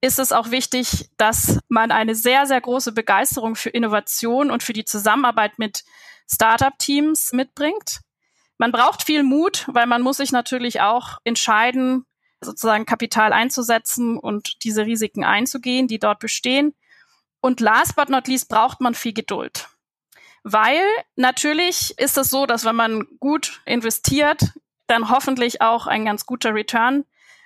ist 0.00 0.18
es 0.18 0.32
auch 0.32 0.50
wichtig, 0.50 1.10
dass 1.18 1.58
man 1.68 1.90
eine 1.90 2.14
sehr, 2.14 2.46
sehr 2.46 2.62
große 2.62 2.92
Begeisterung 2.92 3.56
für 3.56 3.68
Innovation 3.68 4.50
und 4.50 4.62
für 4.62 4.72
die 4.72 4.86
Zusammenarbeit 4.86 5.58
mit 5.58 5.84
Startup-Teams 6.32 7.34
mitbringt. 7.34 8.00
Man 8.62 8.70
braucht 8.70 9.02
viel 9.02 9.24
Mut, 9.24 9.64
weil 9.66 9.86
man 9.86 10.02
muss 10.02 10.18
sich 10.18 10.30
natürlich 10.30 10.80
auch 10.80 11.18
entscheiden, 11.24 12.06
sozusagen 12.40 12.86
Kapital 12.86 13.32
einzusetzen 13.32 14.16
und 14.16 14.62
diese 14.62 14.86
Risiken 14.86 15.24
einzugehen, 15.24 15.88
die 15.88 15.98
dort 15.98 16.20
bestehen. 16.20 16.72
Und 17.40 17.58
last 17.58 17.96
but 17.96 18.08
not 18.08 18.28
least 18.28 18.48
braucht 18.48 18.80
man 18.80 18.94
viel 18.94 19.14
Geduld. 19.14 19.68
Weil 20.44 20.80
natürlich 21.16 21.98
ist 21.98 22.16
es 22.16 22.30
so, 22.30 22.46
dass 22.46 22.64
wenn 22.64 22.76
man 22.76 23.04
gut 23.18 23.62
investiert, 23.66 24.52
dann 24.86 25.10
hoffentlich 25.10 25.60
auch 25.60 25.88
ein 25.88 26.04
ganz 26.04 26.24
guter 26.24 26.54
Return 26.54 27.04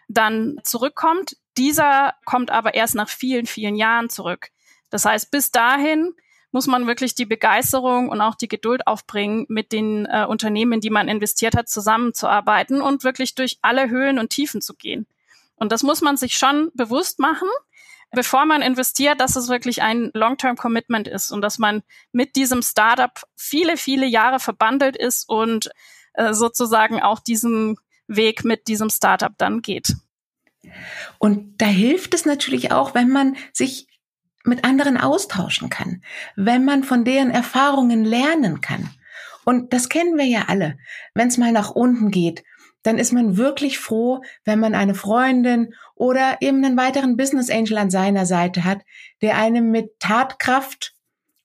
dann 0.08 0.60
zurückkommt. 0.64 1.38
Dieser 1.56 2.12
kommt 2.26 2.50
aber 2.50 2.74
erst 2.74 2.94
nach 2.94 3.08
vielen, 3.08 3.46
vielen 3.46 3.76
Jahren 3.76 4.10
zurück. 4.10 4.50
Das 4.90 5.06
heißt, 5.06 5.30
bis 5.30 5.50
dahin 5.50 6.14
muss 6.56 6.66
man 6.66 6.86
wirklich 6.86 7.14
die 7.14 7.26
Begeisterung 7.26 8.08
und 8.08 8.22
auch 8.22 8.34
die 8.34 8.48
Geduld 8.48 8.86
aufbringen, 8.86 9.44
mit 9.50 9.72
den 9.72 10.06
äh, 10.06 10.24
Unternehmen, 10.26 10.80
die 10.80 10.88
man 10.88 11.06
investiert 11.06 11.54
hat, 11.54 11.68
zusammenzuarbeiten 11.68 12.80
und 12.80 13.04
wirklich 13.04 13.34
durch 13.34 13.58
alle 13.60 13.90
Höhen 13.90 14.18
und 14.18 14.30
Tiefen 14.30 14.62
zu 14.62 14.72
gehen. 14.72 15.06
Und 15.56 15.70
das 15.70 15.82
muss 15.82 16.00
man 16.00 16.16
sich 16.16 16.32
schon 16.32 16.70
bewusst 16.72 17.18
machen, 17.18 17.46
bevor 18.10 18.46
man 18.46 18.62
investiert, 18.62 19.20
dass 19.20 19.36
es 19.36 19.50
wirklich 19.50 19.82
ein 19.82 20.10
Long-Term-Commitment 20.14 21.08
ist 21.08 21.30
und 21.30 21.42
dass 21.42 21.58
man 21.58 21.82
mit 22.10 22.36
diesem 22.36 22.62
Startup 22.62 23.12
viele, 23.36 23.76
viele 23.76 24.06
Jahre 24.06 24.40
verbandelt 24.40 24.96
ist 24.96 25.28
und 25.28 25.68
äh, 26.14 26.32
sozusagen 26.32 27.02
auch 27.02 27.20
diesen 27.20 27.76
Weg 28.06 28.46
mit 28.46 28.66
diesem 28.66 28.88
Startup 28.88 29.32
dann 29.36 29.60
geht. 29.60 29.94
Und 31.18 31.60
da 31.60 31.66
hilft 31.66 32.14
es 32.14 32.24
natürlich 32.24 32.72
auch, 32.72 32.94
wenn 32.94 33.10
man 33.10 33.36
sich 33.52 33.88
mit 34.46 34.64
anderen 34.64 34.96
austauschen 34.96 35.70
kann, 35.70 36.02
wenn 36.36 36.64
man 36.64 36.84
von 36.84 37.04
deren 37.04 37.30
Erfahrungen 37.30 38.04
lernen 38.04 38.60
kann. 38.60 38.90
Und 39.44 39.72
das 39.72 39.88
kennen 39.88 40.16
wir 40.16 40.24
ja 40.24 40.46
alle. 40.48 40.76
Wenn 41.14 41.28
es 41.28 41.38
mal 41.38 41.52
nach 41.52 41.70
unten 41.70 42.10
geht, 42.10 42.42
dann 42.82 42.98
ist 42.98 43.12
man 43.12 43.36
wirklich 43.36 43.78
froh, 43.78 44.22
wenn 44.44 44.60
man 44.60 44.74
eine 44.74 44.94
Freundin 44.94 45.74
oder 45.94 46.38
eben 46.40 46.64
einen 46.64 46.76
weiteren 46.76 47.16
Business 47.16 47.50
Angel 47.50 47.78
an 47.78 47.90
seiner 47.90 48.26
Seite 48.26 48.64
hat, 48.64 48.82
der 49.22 49.36
einem 49.36 49.70
mit 49.70 49.98
Tatkraft 49.98 50.94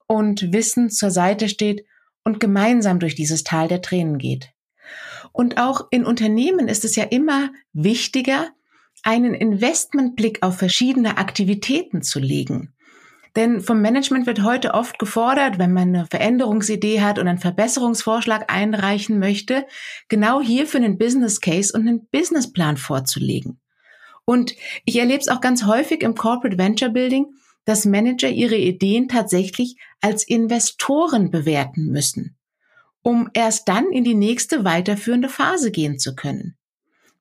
und 0.07 0.53
Wissen 0.53 0.89
zur 0.89 1.09
Seite 1.09 1.49
steht 1.49 1.85
und 2.23 2.39
gemeinsam 2.39 2.99
durch 2.99 3.15
dieses 3.15 3.43
Tal 3.43 3.67
der 3.67 3.81
Tränen 3.81 4.19
geht. 4.19 4.51
Und 5.31 5.57
auch 5.57 5.87
in 5.89 6.05
Unternehmen 6.05 6.67
ist 6.67 6.85
es 6.85 6.95
ja 6.95 7.05
immer 7.05 7.51
wichtiger, 7.73 8.49
einen 9.03 9.33
Investmentblick 9.33 10.43
auf 10.43 10.57
verschiedene 10.57 11.17
Aktivitäten 11.17 12.03
zu 12.03 12.19
legen. 12.19 12.73
Denn 13.35 13.61
vom 13.61 13.81
Management 13.81 14.27
wird 14.27 14.43
heute 14.43 14.73
oft 14.73 14.99
gefordert, 14.99 15.57
wenn 15.57 15.71
man 15.71 15.89
eine 15.89 16.05
Veränderungsidee 16.05 17.01
hat 17.01 17.17
und 17.17 17.27
einen 17.27 17.37
Verbesserungsvorschlag 17.37 18.51
einreichen 18.51 19.19
möchte, 19.19 19.65
genau 20.09 20.41
hierfür 20.41 20.81
einen 20.81 20.97
Business 20.97 21.39
Case 21.39 21.71
und 21.73 21.87
einen 21.87 22.07
Businessplan 22.07 22.75
vorzulegen. 22.75 23.59
Und 24.25 24.53
ich 24.85 24.97
erlebe 24.97 25.19
es 25.19 25.29
auch 25.29 25.41
ganz 25.41 25.65
häufig 25.65 26.03
im 26.03 26.15
Corporate 26.15 26.57
Venture 26.57 26.89
Building, 26.89 27.27
dass 27.65 27.85
Manager 27.85 28.29
ihre 28.29 28.57
Ideen 28.57 29.07
tatsächlich 29.07 29.77
als 30.01 30.23
Investoren 30.27 31.31
bewerten 31.31 31.87
müssen, 31.87 32.37
um 33.01 33.29
erst 33.33 33.69
dann 33.69 33.91
in 33.91 34.03
die 34.03 34.15
nächste 34.15 34.65
weiterführende 34.65 35.29
Phase 35.29 35.71
gehen 35.71 35.99
zu 35.99 36.15
können. 36.15 36.57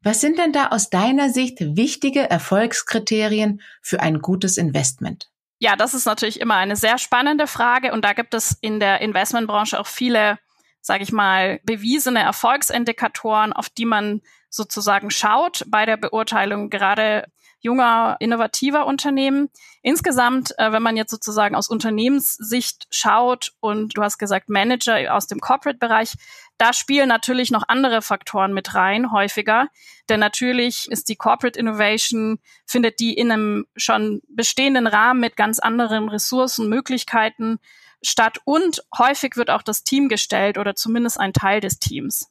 Was 0.03 0.21
sind 0.21 0.39
denn 0.39 0.53
da 0.53 0.69
aus 0.69 0.89
deiner 0.89 1.29
Sicht 1.29 1.59
wichtige 1.61 2.21
Erfolgskriterien 2.21 3.61
für 3.83 4.01
ein 4.01 4.21
gutes 4.21 4.57
Investment? 4.57 5.30
Ja, 5.63 5.77
das 5.77 5.93
ist 5.93 6.07
natürlich 6.07 6.41
immer 6.41 6.57
eine 6.57 6.75
sehr 6.75 6.97
spannende 6.97 7.47
Frage 7.47 7.93
und 7.93 8.03
da 8.03 8.15
gibt 8.15 8.33
es 8.33 8.57
in 8.63 8.81
der 8.81 9.03
Investmentbranche 9.03 9.79
auch 9.79 9.87
viele, 9.87 10.39
sage 10.81 11.03
ich 11.03 11.13
mal, 11.13 11.61
bewiesene 11.65 12.21
Erfolgsindikatoren, 12.21 13.53
auf 13.53 13.69
die 13.69 13.85
man 13.85 14.23
sozusagen 14.49 15.11
schaut 15.11 15.65
bei 15.69 15.85
der 15.85 15.99
Beurteilung, 15.99 16.71
gerade 16.71 17.27
junger, 17.61 18.17
innovativer 18.21 18.87
Unternehmen. 18.87 19.51
Insgesamt, 19.83 20.59
äh, 20.59 20.73
wenn 20.73 20.83
man 20.83 20.97
jetzt 20.97 21.11
sozusagen 21.11 21.55
aus 21.55 21.69
Unternehmenssicht 21.69 22.87
schaut 22.91 23.53
und 23.61 23.99
du 23.99 24.03
hast 24.03 24.17
gesagt 24.17 24.49
Manager 24.49 25.15
aus 25.15 25.27
dem 25.27 25.41
Corporate-Bereich, 25.41 26.15
da 26.61 26.75
spielen 26.75 27.09
natürlich 27.09 27.51
noch 27.51 27.65
andere 27.69 28.03
Faktoren 28.03 28.53
mit 28.53 28.75
rein, 28.75 29.13
häufiger. 29.13 29.69
Denn 30.11 30.21
natürlich 30.21 30.91
ist 30.91 31.09
die 31.09 31.17
Corporate 31.17 31.59
Innovation, 31.59 32.39
findet 32.67 33.01
die 33.01 33.15
in 33.15 33.33
einem 33.33 33.67
schon 33.77 34.21
bestehenden 34.29 34.87
Rahmen 34.87 35.21
mit 35.21 35.39
ganz 35.39 35.59
anderen 35.59 36.11
Ressourcen, 36.11 36.69
Möglichkeiten 36.69 37.61
statt 38.03 38.41
und 38.45 38.83
häufig 38.99 39.37
wird 39.37 39.49
auch 39.49 39.63
das 39.63 39.85
Team 39.85 40.11
gestellt 40.11 40.59
oder 40.59 40.75
zumindest 40.75 41.19
ein 41.19 41.33
Teil 41.33 41.63
des 41.63 41.79
Teams. 41.79 42.31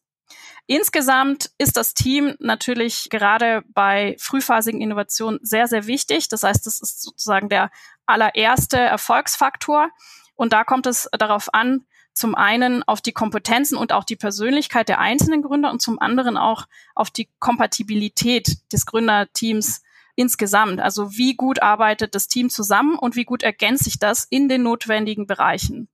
Insgesamt 0.67 1.49
ist 1.57 1.75
das 1.75 1.95
Team 1.95 2.35
natürlich 2.37 3.07
gerade 3.09 3.63
bei 3.69 4.15
frühphasigen 4.19 4.79
Innovationen 4.79 5.39
sehr, 5.41 5.65
sehr 5.65 5.87
wichtig. 5.87 6.27
Das 6.27 6.43
heißt, 6.43 6.67
das 6.67 6.79
ist 6.79 7.01
sozusagen 7.01 7.49
der 7.49 7.71
allererste 8.05 8.77
Erfolgsfaktor. 8.77 9.89
Und 10.35 10.53
da 10.53 10.63
kommt 10.63 10.85
es 10.85 11.09
darauf 11.17 11.51
an, 11.51 11.87
zum 12.13 12.35
einen 12.35 12.83
auf 12.83 13.01
die 13.01 13.11
Kompetenzen 13.13 13.77
und 13.77 13.93
auch 13.93 14.03
die 14.03 14.15
Persönlichkeit 14.15 14.89
der 14.89 14.99
einzelnen 14.99 15.41
Gründer 15.41 15.71
und 15.71 15.81
zum 15.81 15.99
anderen 15.99 16.37
auch 16.37 16.65
auf 16.95 17.09
die 17.09 17.29
Kompatibilität 17.39 18.57
des 18.71 18.85
Gründerteams 18.85 19.81
insgesamt. 20.15 20.81
Also 20.81 21.17
wie 21.17 21.35
gut 21.35 21.61
arbeitet 21.61 22.13
das 22.13 22.27
Team 22.27 22.49
zusammen 22.49 22.97
und 22.97 23.15
wie 23.15 23.25
gut 23.25 23.41
ergänzt 23.41 23.85
sich 23.85 23.99
das 23.99 24.25
in 24.29 24.49
den 24.49 24.63
notwendigen 24.63 25.27
Bereichen. 25.27 25.87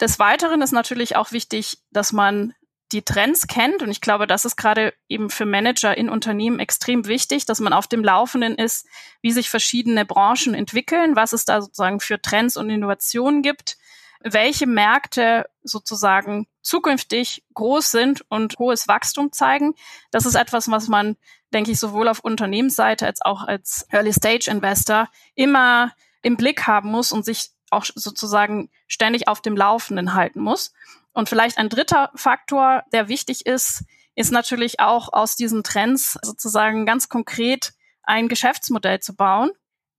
Des 0.00 0.18
Weiteren 0.18 0.62
ist 0.62 0.72
natürlich 0.72 1.16
auch 1.16 1.32
wichtig, 1.32 1.78
dass 1.90 2.12
man 2.12 2.54
die 2.92 3.02
Trends 3.02 3.46
kennt. 3.46 3.82
Und 3.82 3.90
ich 3.90 4.00
glaube, 4.00 4.26
das 4.26 4.44
ist 4.44 4.56
gerade 4.56 4.92
eben 5.08 5.30
für 5.30 5.46
Manager 5.46 5.96
in 5.96 6.08
Unternehmen 6.08 6.58
extrem 6.58 7.06
wichtig, 7.06 7.44
dass 7.44 7.60
man 7.60 7.72
auf 7.72 7.86
dem 7.86 8.02
Laufenden 8.02 8.56
ist, 8.56 8.86
wie 9.22 9.32
sich 9.32 9.50
verschiedene 9.50 10.04
Branchen 10.04 10.54
entwickeln, 10.54 11.16
was 11.16 11.32
es 11.32 11.44
da 11.44 11.60
sozusagen 11.60 12.00
für 12.00 12.20
Trends 12.20 12.56
und 12.56 12.70
Innovationen 12.70 13.42
gibt, 13.42 13.76
welche 14.22 14.66
Märkte 14.66 15.46
sozusagen 15.62 16.46
zukünftig 16.62 17.44
groß 17.54 17.90
sind 17.90 18.24
und 18.28 18.58
hohes 18.58 18.86
Wachstum 18.86 19.32
zeigen. 19.32 19.74
Das 20.10 20.26
ist 20.26 20.34
etwas, 20.34 20.70
was 20.70 20.88
man, 20.88 21.16
denke 21.52 21.70
ich, 21.70 21.80
sowohl 21.80 22.08
auf 22.08 22.20
Unternehmensseite 22.20 23.06
als 23.06 23.22
auch 23.22 23.42
als 23.42 23.86
Early-Stage-Investor 23.90 25.08
immer 25.34 25.92
im 26.22 26.36
Blick 26.36 26.66
haben 26.66 26.90
muss 26.90 27.12
und 27.12 27.24
sich 27.24 27.50
auch 27.70 27.84
sozusagen 27.84 28.70
ständig 28.88 29.28
auf 29.28 29.40
dem 29.40 29.56
Laufenden 29.56 30.14
halten 30.14 30.40
muss. 30.40 30.72
Und 31.12 31.28
vielleicht 31.28 31.58
ein 31.58 31.68
dritter 31.68 32.10
Faktor, 32.14 32.82
der 32.92 33.08
wichtig 33.08 33.46
ist, 33.46 33.84
ist 34.14 34.32
natürlich 34.32 34.80
auch 34.80 35.12
aus 35.12 35.36
diesen 35.36 35.62
Trends 35.62 36.18
sozusagen 36.22 36.84
ganz 36.84 37.08
konkret 37.08 37.72
ein 38.02 38.28
Geschäftsmodell 38.28 39.00
zu 39.00 39.14
bauen, 39.14 39.50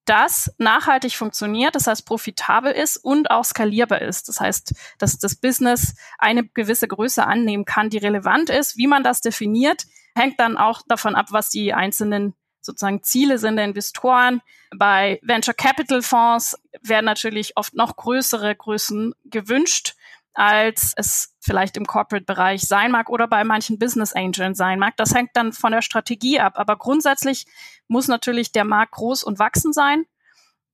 das 0.05 0.53
nachhaltig 0.58 1.13
funktioniert, 1.13 1.75
das 1.75 1.88
heißt 1.88 2.05
profitabel 2.05 2.72
ist 2.72 2.98
und 2.98 3.29
auch 3.29 3.46
skalierbar 3.46 4.01
ist. 4.01 4.29
Das 4.29 4.39
heißt, 4.39 4.74
dass 4.98 5.20
das 5.20 5.36
Business 5.36 5.96
eine 6.17 6.46
gewisse 6.48 6.88
Größe 6.88 7.25
annehmen 7.25 7.65
kann, 7.65 7.89
die 7.89 8.00
relevant 8.00 8.50
ist. 8.50 8.77
Wie 8.77 8.88
man 8.88 9.03
das 9.03 9.22
definiert, 9.22 9.86
hängt 10.15 10.39
dann 10.39 10.58
auch 10.58 10.81
davon 10.88 11.15
ab, 11.15 11.27
was 11.29 11.50
die 11.50 11.74
einzelnen 11.74 12.34
sozusagen 12.62 13.03
Ziele 13.03 13.38
sind 13.38 13.55
der 13.55 13.65
Investoren. 13.65 14.41
Bei 14.75 15.20
Venture 15.24 15.53
Capital 15.53 16.01
Fonds 16.01 16.58
werden 16.81 17.05
natürlich 17.05 17.58
oft 17.58 17.74
noch 17.74 17.96
größere 17.96 18.55
Größen 18.55 19.13
gewünscht 19.25 19.96
als 20.34 20.94
es 20.96 21.36
vielleicht 21.40 21.78
im 21.78 21.86
Corporate-Bereich 21.86 22.62
sein 22.62 22.92
mag 22.92 23.10
oder 23.10 23.28
bei 23.28 23.44
manchen 23.44 23.78
Business 23.78 24.14
Angeln 24.14 24.56
sein 24.56 24.80
mag. 24.80 24.96
Das 24.98 25.14
hängt 25.14 25.32
dann 25.34 25.52
von 25.54 25.72
der 25.72 25.82
Strategie 25.82 26.40
ab. 26.40 26.54
Aber 26.56 26.78
grundsätzlich 26.78 27.46
muss 27.88 28.08
natürlich 28.08 28.52
der 28.52 28.64
Markt 28.64 28.94
groß 28.94 29.24
und 29.24 29.40
wachsen 29.40 29.74
sein 29.74 30.06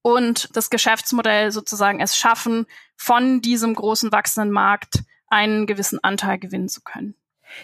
und 0.01 0.55
das 0.55 0.69
Geschäftsmodell 0.69 1.51
sozusagen 1.51 1.99
es 1.99 2.15
schaffen, 2.17 2.65
von 2.95 3.41
diesem 3.41 3.73
großen 3.73 4.11
wachsenden 4.11 4.51
Markt 4.51 5.03
einen 5.27 5.67
gewissen 5.67 6.03
Anteil 6.03 6.39
gewinnen 6.39 6.69
zu 6.69 6.81
können. 6.81 7.15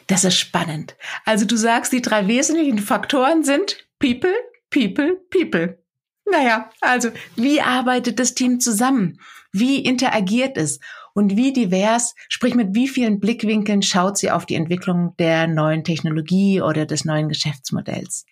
Das 0.08 0.24
ist 0.24 0.38
spannend. 0.38 0.96
Also 1.26 1.46
du 1.46 1.56
sagst, 1.56 1.94
die 1.94 2.02
drei 2.02 2.28
wesentlichen 2.28 2.80
Faktoren 2.80 3.44
sind 3.44 3.88
People, 4.00 4.34
People, 4.70 5.22
People. 5.30 5.84
Naja, 6.30 6.70
also 6.82 7.12
wie 7.36 7.62
arbeitet 7.62 8.20
das 8.20 8.34
Team 8.34 8.60
zusammen? 8.60 9.20
Wie 9.52 9.80
interagiert 9.80 10.58
es? 10.58 10.80
Und 11.14 11.38
wie 11.38 11.54
divers, 11.54 12.16
sprich 12.28 12.56
mit 12.56 12.74
wie 12.74 12.88
vielen 12.88 13.20
Blickwinkeln 13.20 13.82
schaut 13.82 14.18
sie 14.18 14.32
auf 14.32 14.46
die 14.46 14.56
Entwicklung 14.56 15.16
der 15.18 15.48
neuen 15.48 15.84
Technologie 15.84 16.62
oder 16.62 16.86
des 16.86 17.06
neuen 17.06 17.30
Geschäftsmodells. 17.30 18.26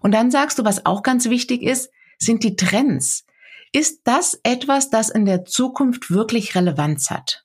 Und 0.00 0.12
dann 0.12 0.30
sagst 0.30 0.58
du, 0.58 0.64
was 0.64 0.84
auch 0.84 1.02
ganz 1.02 1.28
wichtig 1.28 1.62
ist, 1.62 1.90
sind 2.18 2.42
die 2.44 2.56
Trends. 2.56 3.24
Ist 3.72 4.02
das 4.04 4.38
etwas, 4.42 4.90
das 4.90 5.08
in 5.08 5.24
der 5.24 5.44
Zukunft 5.44 6.10
wirklich 6.10 6.54
Relevanz 6.54 7.10
hat? 7.10 7.44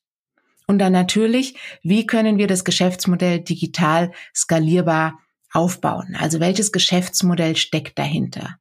Und 0.67 0.79
dann 0.79 0.91
natürlich, 0.91 1.55
wie 1.81 2.05
können 2.05 2.37
wir 2.37 2.47
das 2.47 2.65
Geschäftsmodell 2.65 3.39
digital 3.39 4.11
skalierbar 4.35 5.19
aufbauen? 5.53 6.17
Also 6.19 6.41
welches 6.41 6.73
Geschäftsmodell 6.73 7.55
steckt 7.55 7.97
dahinter? 7.97 8.57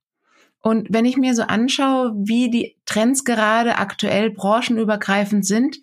Und 0.62 0.88
wenn 0.90 1.04
ich 1.04 1.16
mir 1.16 1.34
so 1.34 1.42
anschaue, 1.42 2.12
wie 2.16 2.50
die 2.50 2.76
Trends 2.86 3.24
gerade 3.24 3.78
aktuell 3.78 4.30
branchenübergreifend 4.30 5.44
sind, 5.44 5.78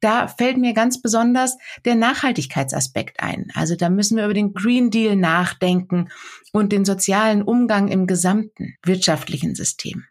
da 0.00 0.28
fällt 0.28 0.56
mir 0.56 0.72
ganz 0.72 1.00
besonders 1.00 1.56
der 1.84 1.94
Nachhaltigkeitsaspekt 1.94 3.20
ein. 3.20 3.50
Also 3.54 3.76
da 3.76 3.90
müssen 3.90 4.16
wir 4.16 4.24
über 4.24 4.34
den 4.34 4.54
Green 4.54 4.90
Deal 4.90 5.16
nachdenken 5.16 6.08
und 6.52 6.72
den 6.72 6.84
sozialen 6.84 7.42
Umgang 7.42 7.88
im 7.88 8.06
gesamten 8.06 8.76
wirtschaftlichen 8.84 9.54
System. 9.54 10.04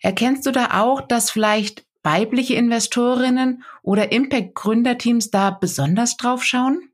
Erkennst 0.00 0.46
du 0.46 0.52
da 0.52 0.80
auch, 0.82 1.00
dass 1.00 1.30
vielleicht 1.30 1.84
weibliche 2.02 2.54
Investorinnen 2.54 3.64
oder 3.82 4.12
Impact-Gründerteams 4.12 5.30
da 5.30 5.50
besonders 5.50 6.16
drauf 6.16 6.44
schauen? 6.44 6.90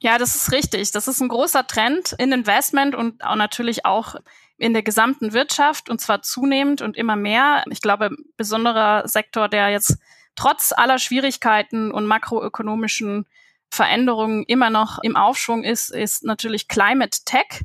Ja, 0.00 0.18
das 0.18 0.34
ist 0.34 0.50
richtig. 0.50 0.90
Das 0.90 1.06
ist 1.06 1.20
ein 1.20 1.28
großer 1.28 1.64
Trend 1.66 2.12
in 2.18 2.32
Investment 2.32 2.96
und 2.96 3.24
auch 3.24 3.36
natürlich 3.36 3.86
auch 3.86 4.16
in 4.58 4.72
der 4.72 4.82
gesamten 4.82 5.32
Wirtschaft 5.32 5.88
und 5.88 6.00
zwar 6.00 6.22
zunehmend 6.22 6.82
und 6.82 6.96
immer 6.96 7.14
mehr. 7.14 7.62
Ich 7.70 7.80
glaube, 7.80 8.10
besonderer 8.36 9.06
Sektor, 9.06 9.48
der 9.48 9.68
jetzt 9.68 9.98
trotz 10.36 10.72
aller 10.72 10.98
Schwierigkeiten 10.98 11.90
und 11.90 12.06
makroökonomischen 12.06 13.26
Veränderungen 13.70 14.44
immer 14.44 14.70
noch 14.70 14.98
im 15.02 15.16
Aufschwung 15.16 15.64
ist, 15.64 15.90
ist 15.90 16.24
natürlich 16.24 16.68
Climate 16.68 17.20
Tech. 17.24 17.64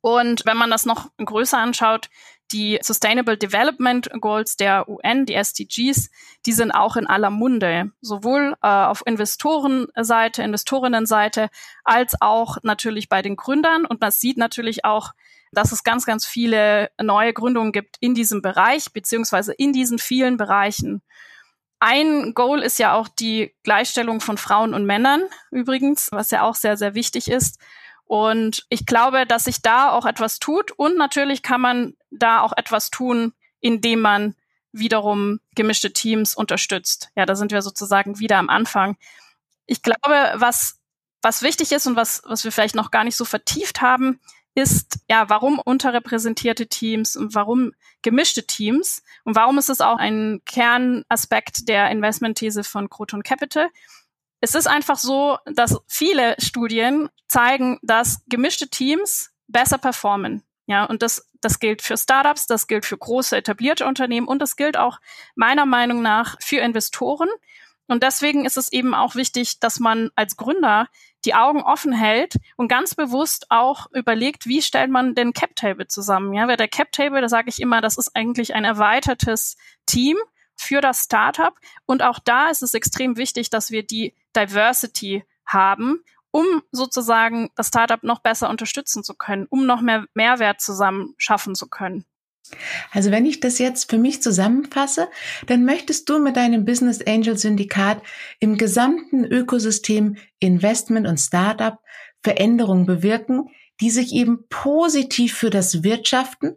Und 0.00 0.44
wenn 0.46 0.56
man 0.56 0.70
das 0.70 0.86
noch 0.86 1.10
größer 1.16 1.58
anschaut, 1.58 2.10
die 2.52 2.78
Sustainable 2.82 3.38
Development 3.38 4.08
Goals 4.20 4.56
der 4.56 4.88
UN, 4.88 5.24
die 5.24 5.34
SDGs, 5.34 6.10
die 6.44 6.52
sind 6.52 6.72
auch 6.72 6.96
in 6.96 7.06
aller 7.06 7.30
Munde, 7.30 7.90
sowohl 8.00 8.54
äh, 8.62 8.68
auf 8.68 9.02
Investorenseite, 9.06 10.42
Investorinnenseite, 10.42 11.48
als 11.84 12.20
auch 12.20 12.58
natürlich 12.62 13.08
bei 13.08 13.22
den 13.22 13.36
Gründern. 13.36 13.86
Und 13.86 14.00
man 14.00 14.10
sieht 14.10 14.36
natürlich 14.36 14.84
auch 14.84 15.12
dass 15.54 15.72
es 15.72 15.84
ganz, 15.84 16.04
ganz 16.04 16.26
viele 16.26 16.90
neue 17.00 17.32
Gründungen 17.32 17.72
gibt 17.72 17.96
in 18.00 18.14
diesem 18.14 18.42
Bereich, 18.42 18.92
beziehungsweise 18.92 19.52
in 19.52 19.72
diesen 19.72 19.98
vielen 19.98 20.36
Bereichen. 20.36 21.02
Ein 21.86 22.32
Goal 22.32 22.62
ist 22.62 22.78
ja 22.78 22.94
auch 22.94 23.08
die 23.08 23.54
Gleichstellung 23.62 24.22
von 24.22 24.38
Frauen 24.38 24.72
und 24.72 24.86
Männern 24.86 25.24
übrigens, 25.50 26.08
was 26.12 26.30
ja 26.30 26.40
auch 26.40 26.54
sehr, 26.54 26.78
sehr 26.78 26.94
wichtig 26.94 27.30
ist. 27.30 27.60
Und 28.06 28.64
ich 28.70 28.86
glaube, 28.86 29.26
dass 29.26 29.44
sich 29.44 29.60
da 29.60 29.90
auch 29.90 30.06
etwas 30.06 30.38
tut. 30.38 30.70
Und 30.72 30.96
natürlich 30.96 31.42
kann 31.42 31.60
man 31.60 31.92
da 32.10 32.40
auch 32.40 32.54
etwas 32.56 32.88
tun, 32.88 33.34
indem 33.60 34.00
man 34.00 34.34
wiederum 34.72 35.40
gemischte 35.56 35.92
Teams 35.92 36.34
unterstützt. 36.34 37.10
Ja, 37.16 37.26
da 37.26 37.34
sind 37.34 37.52
wir 37.52 37.60
sozusagen 37.60 38.18
wieder 38.18 38.38
am 38.38 38.48
Anfang. 38.48 38.96
Ich 39.66 39.82
glaube, 39.82 40.32
was, 40.36 40.78
was 41.20 41.42
wichtig 41.42 41.70
ist 41.70 41.86
und 41.86 41.96
was, 41.96 42.22
was 42.24 42.44
wir 42.44 42.52
vielleicht 42.52 42.76
noch 42.76 42.92
gar 42.92 43.04
nicht 43.04 43.16
so 43.16 43.26
vertieft 43.26 43.82
haben, 43.82 44.20
ist, 44.54 45.00
ja, 45.10 45.28
warum 45.28 45.58
unterrepräsentierte 45.58 46.68
Teams 46.68 47.16
und 47.16 47.34
warum 47.34 47.72
gemischte 48.02 48.46
Teams 48.46 49.02
und 49.24 49.34
warum 49.34 49.58
ist 49.58 49.68
es 49.68 49.80
auch 49.80 49.98
ein 49.98 50.42
Kernaspekt 50.46 51.68
der 51.68 51.90
Investmentthese 51.90 52.62
von 52.62 52.88
Croton 52.88 53.22
Capital? 53.22 53.68
Es 54.40 54.54
ist 54.54 54.66
einfach 54.66 54.98
so, 54.98 55.38
dass 55.46 55.80
viele 55.86 56.36
Studien 56.38 57.08
zeigen, 57.28 57.78
dass 57.82 58.22
gemischte 58.26 58.68
Teams 58.68 59.30
besser 59.48 59.78
performen. 59.78 60.42
Ja, 60.66 60.84
und 60.84 61.02
das, 61.02 61.28
das 61.40 61.58
gilt 61.58 61.82
für 61.82 61.96
Startups, 61.96 62.46
das 62.46 62.66
gilt 62.66 62.86
für 62.86 62.96
große 62.96 63.36
etablierte 63.36 63.86
Unternehmen 63.86 64.28
und 64.28 64.40
das 64.40 64.56
gilt 64.56 64.76
auch 64.76 64.98
meiner 65.34 65.66
Meinung 65.66 66.00
nach 66.00 66.36
für 66.40 66.58
Investoren. 66.58 67.28
Und 67.86 68.02
deswegen 68.02 68.44
ist 68.44 68.56
es 68.56 68.72
eben 68.72 68.94
auch 68.94 69.14
wichtig, 69.14 69.60
dass 69.60 69.78
man 69.78 70.10
als 70.14 70.36
Gründer 70.36 70.88
die 71.24 71.34
Augen 71.34 71.62
offen 71.62 71.92
hält 71.92 72.36
und 72.56 72.68
ganz 72.68 72.94
bewusst 72.94 73.46
auch 73.50 73.86
überlegt, 73.92 74.46
wie 74.46 74.62
stellt 74.62 74.90
man 74.90 75.14
den 75.14 75.32
Cap 75.32 75.54
Table 75.56 75.86
zusammen. 75.86 76.32
Ja, 76.32 76.48
weil 76.48 76.56
der 76.56 76.68
Cap 76.68 76.92
Table, 76.92 77.20
da 77.20 77.28
sage 77.28 77.50
ich 77.50 77.60
immer, 77.60 77.80
das 77.80 77.98
ist 77.98 78.14
eigentlich 78.14 78.54
ein 78.54 78.64
erweitertes 78.64 79.56
Team 79.86 80.16
für 80.56 80.80
das 80.80 81.04
Startup. 81.04 81.54
Und 81.84 82.02
auch 82.02 82.18
da 82.18 82.48
ist 82.48 82.62
es 82.62 82.74
extrem 82.74 83.16
wichtig, 83.16 83.50
dass 83.50 83.70
wir 83.70 83.86
die 83.86 84.14
Diversity 84.34 85.24
haben 85.46 86.02
um 86.34 86.64
sozusagen 86.72 87.50
das 87.54 87.68
Startup 87.68 88.02
noch 88.02 88.18
besser 88.18 88.50
unterstützen 88.50 89.04
zu 89.04 89.14
können, 89.14 89.46
um 89.50 89.66
noch 89.66 89.80
mehr 89.82 90.04
Mehrwert 90.14 90.60
zusammen 90.60 91.14
schaffen 91.16 91.54
zu 91.54 91.68
können. 91.68 92.06
Also 92.90 93.10
wenn 93.10 93.26
ich 93.26 93.40
das 93.40 93.58
jetzt 93.58 93.90
für 93.90 93.98
mich 93.98 94.22
zusammenfasse, 94.22 95.08
dann 95.46 95.64
möchtest 95.64 96.08
du 96.08 96.18
mit 96.18 96.36
deinem 96.36 96.64
Business 96.64 97.00
Angel 97.06 97.38
Syndikat 97.38 98.02
im 98.38 98.58
gesamten 98.58 99.24
Ökosystem 99.24 100.16
Investment 100.40 101.06
und 101.06 101.18
Startup 101.18 101.78
Veränderungen 102.22 102.86
bewirken, 102.86 103.50
die 103.80 103.90
sich 103.90 104.12
eben 104.12 104.46
positiv 104.48 105.34
für 105.34 105.50
das 105.50 105.82
Wirtschaften, 105.82 106.56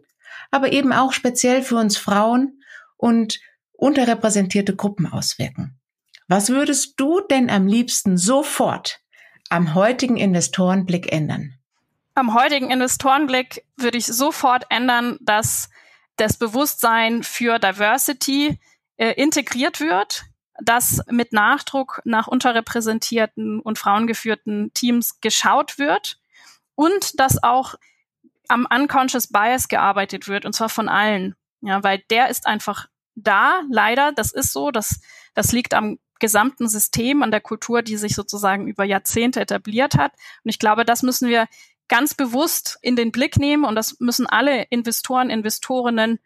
aber 0.50 0.72
eben 0.72 0.92
auch 0.92 1.12
speziell 1.12 1.62
für 1.62 1.76
uns 1.76 1.96
Frauen 1.96 2.62
und 2.96 3.40
unterrepräsentierte 3.72 4.74
Gruppen 4.76 5.06
auswirken. 5.06 5.78
Was 6.26 6.50
würdest 6.50 6.94
du 7.00 7.20
denn 7.20 7.48
am 7.50 7.66
liebsten 7.66 8.16
sofort 8.16 9.00
am 9.50 9.74
heutigen 9.74 10.16
Investorenblick 10.16 11.12
ändern? 11.12 11.57
Am 12.18 12.34
heutigen 12.34 12.72
Investorenblick 12.72 13.64
würde 13.76 13.96
ich 13.96 14.06
sofort 14.06 14.66
ändern, 14.70 15.18
dass 15.20 15.70
das 16.16 16.36
Bewusstsein 16.36 17.22
für 17.22 17.60
Diversity 17.60 18.58
äh, 18.96 19.12
integriert 19.12 19.78
wird, 19.78 20.24
dass 20.60 21.00
mit 21.08 21.32
Nachdruck 21.32 22.02
nach 22.04 22.26
unterrepräsentierten 22.26 23.60
und 23.60 23.78
frauengeführten 23.78 24.72
Teams 24.74 25.20
geschaut 25.20 25.78
wird 25.78 26.18
und 26.74 27.20
dass 27.20 27.40
auch 27.40 27.76
am 28.48 28.66
Unconscious 28.68 29.28
Bias 29.28 29.68
gearbeitet 29.68 30.26
wird, 30.26 30.44
und 30.44 30.54
zwar 30.54 30.70
von 30.70 30.88
allen. 30.88 31.36
Ja, 31.60 31.84
weil 31.84 32.02
der 32.10 32.30
ist 32.30 32.48
einfach 32.48 32.88
da, 33.14 33.62
leider, 33.70 34.10
das 34.10 34.32
ist 34.32 34.52
so, 34.52 34.72
das, 34.72 35.00
das 35.34 35.52
liegt 35.52 35.72
am 35.72 36.00
gesamten 36.18 36.68
System, 36.68 37.22
an 37.22 37.30
der 37.30 37.40
Kultur, 37.40 37.82
die 37.82 37.96
sich 37.96 38.16
sozusagen 38.16 38.66
über 38.66 38.82
Jahrzehnte 38.82 39.40
etabliert 39.40 39.96
hat. 39.96 40.14
Und 40.42 40.50
ich 40.50 40.58
glaube, 40.58 40.84
das 40.84 41.04
müssen 41.04 41.28
wir 41.28 41.46
ganz 41.88 42.14
bewusst 42.14 42.78
in 42.82 42.96
den 42.96 43.12
Blick 43.12 43.38
nehmen 43.38 43.64
und 43.64 43.74
das 43.74 43.98
müssen 44.00 44.26
alle 44.26 44.64
Investoren, 44.64 45.30
Investorinnen, 45.30 46.18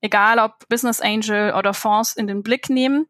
egal 0.00 0.38
ob 0.38 0.68
Business 0.68 1.00
Angel 1.00 1.54
oder 1.54 1.74
Fonds, 1.74 2.14
in 2.14 2.26
den 2.26 2.42
Blick 2.42 2.70
nehmen 2.70 3.06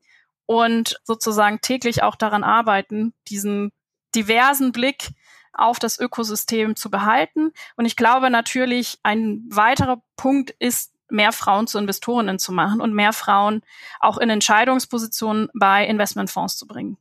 und 0.46 1.00
sozusagen 1.04 1.60
täglich 1.60 2.02
auch 2.02 2.16
daran 2.16 2.44
arbeiten, 2.44 3.12
diesen 3.28 3.72
diversen 4.14 4.72
Blick 4.72 5.10
auf 5.52 5.78
das 5.78 5.98
Ökosystem 5.98 6.76
zu 6.76 6.90
behalten. 6.90 7.52
Und 7.76 7.84
ich 7.84 7.96
glaube 7.96 8.30
natürlich, 8.30 8.98
ein 9.02 9.44
weiterer 9.50 10.02
Punkt 10.16 10.50
ist, 10.58 10.94
mehr 11.10 11.32
Frauen 11.32 11.66
zu 11.66 11.78
Investorinnen 11.78 12.38
zu 12.38 12.52
machen 12.52 12.80
und 12.80 12.94
mehr 12.94 13.12
Frauen 13.12 13.62
auch 14.00 14.18
in 14.18 14.30
Entscheidungspositionen 14.30 15.48
bei 15.58 15.86
Investmentfonds 15.86 16.56
zu 16.56 16.66
bringen. 16.66 16.98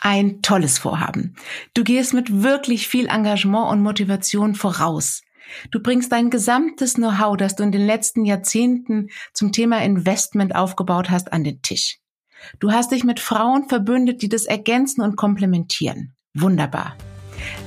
Ein 0.00 0.42
tolles 0.42 0.78
Vorhaben. 0.78 1.34
Du 1.72 1.84
gehst 1.84 2.12
mit 2.14 2.42
wirklich 2.42 2.88
viel 2.88 3.06
Engagement 3.06 3.70
und 3.70 3.82
Motivation 3.82 4.54
voraus. 4.54 5.22
Du 5.70 5.80
bringst 5.80 6.12
dein 6.12 6.30
gesamtes 6.30 6.94
Know-how, 6.94 7.36
das 7.36 7.56
du 7.56 7.62
in 7.62 7.72
den 7.72 7.86
letzten 7.86 8.24
Jahrzehnten 8.24 9.08
zum 9.32 9.52
Thema 9.52 9.82
Investment 9.82 10.54
aufgebaut 10.54 11.10
hast, 11.10 11.32
an 11.32 11.44
den 11.44 11.62
Tisch. 11.62 11.98
Du 12.60 12.72
hast 12.72 12.92
dich 12.92 13.04
mit 13.04 13.20
Frauen 13.20 13.68
verbündet, 13.68 14.22
die 14.22 14.28
das 14.28 14.44
ergänzen 14.44 15.02
und 15.02 15.16
komplementieren. 15.16 16.14
Wunderbar. 16.34 16.96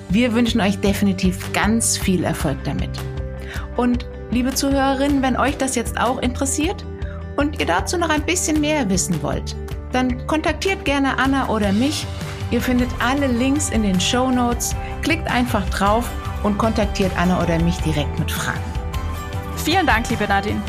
Wir 0.09 0.33
wünschen 0.33 0.61
euch 0.61 0.77
definitiv 0.79 1.51
ganz 1.53 1.97
viel 1.97 2.23
Erfolg 2.23 2.63
damit. 2.63 2.91
Und 3.75 4.05
liebe 4.31 4.53
Zuhörerinnen, 4.53 5.21
wenn 5.21 5.37
euch 5.37 5.57
das 5.57 5.75
jetzt 5.75 5.99
auch 5.99 6.21
interessiert 6.21 6.85
und 7.35 7.59
ihr 7.59 7.65
dazu 7.65 7.97
noch 7.97 8.09
ein 8.09 8.25
bisschen 8.25 8.61
mehr 8.61 8.89
wissen 8.89 9.21
wollt, 9.21 9.55
dann 9.91 10.25
kontaktiert 10.27 10.85
gerne 10.85 11.17
Anna 11.17 11.49
oder 11.49 11.71
mich. 11.71 12.05
Ihr 12.51 12.61
findet 12.61 12.89
alle 12.99 13.27
Links 13.27 13.69
in 13.69 13.83
den 13.83 13.99
Show 13.99 14.29
Notes. 14.31 14.75
Klickt 15.01 15.29
einfach 15.29 15.67
drauf 15.69 16.09
und 16.43 16.57
kontaktiert 16.57 17.11
Anna 17.17 17.41
oder 17.41 17.59
mich 17.59 17.77
direkt 17.79 18.17
mit 18.19 18.31
Fragen. 18.31 18.59
Vielen 19.57 19.85
Dank, 19.85 20.09
liebe 20.09 20.27
Nadine. 20.27 20.61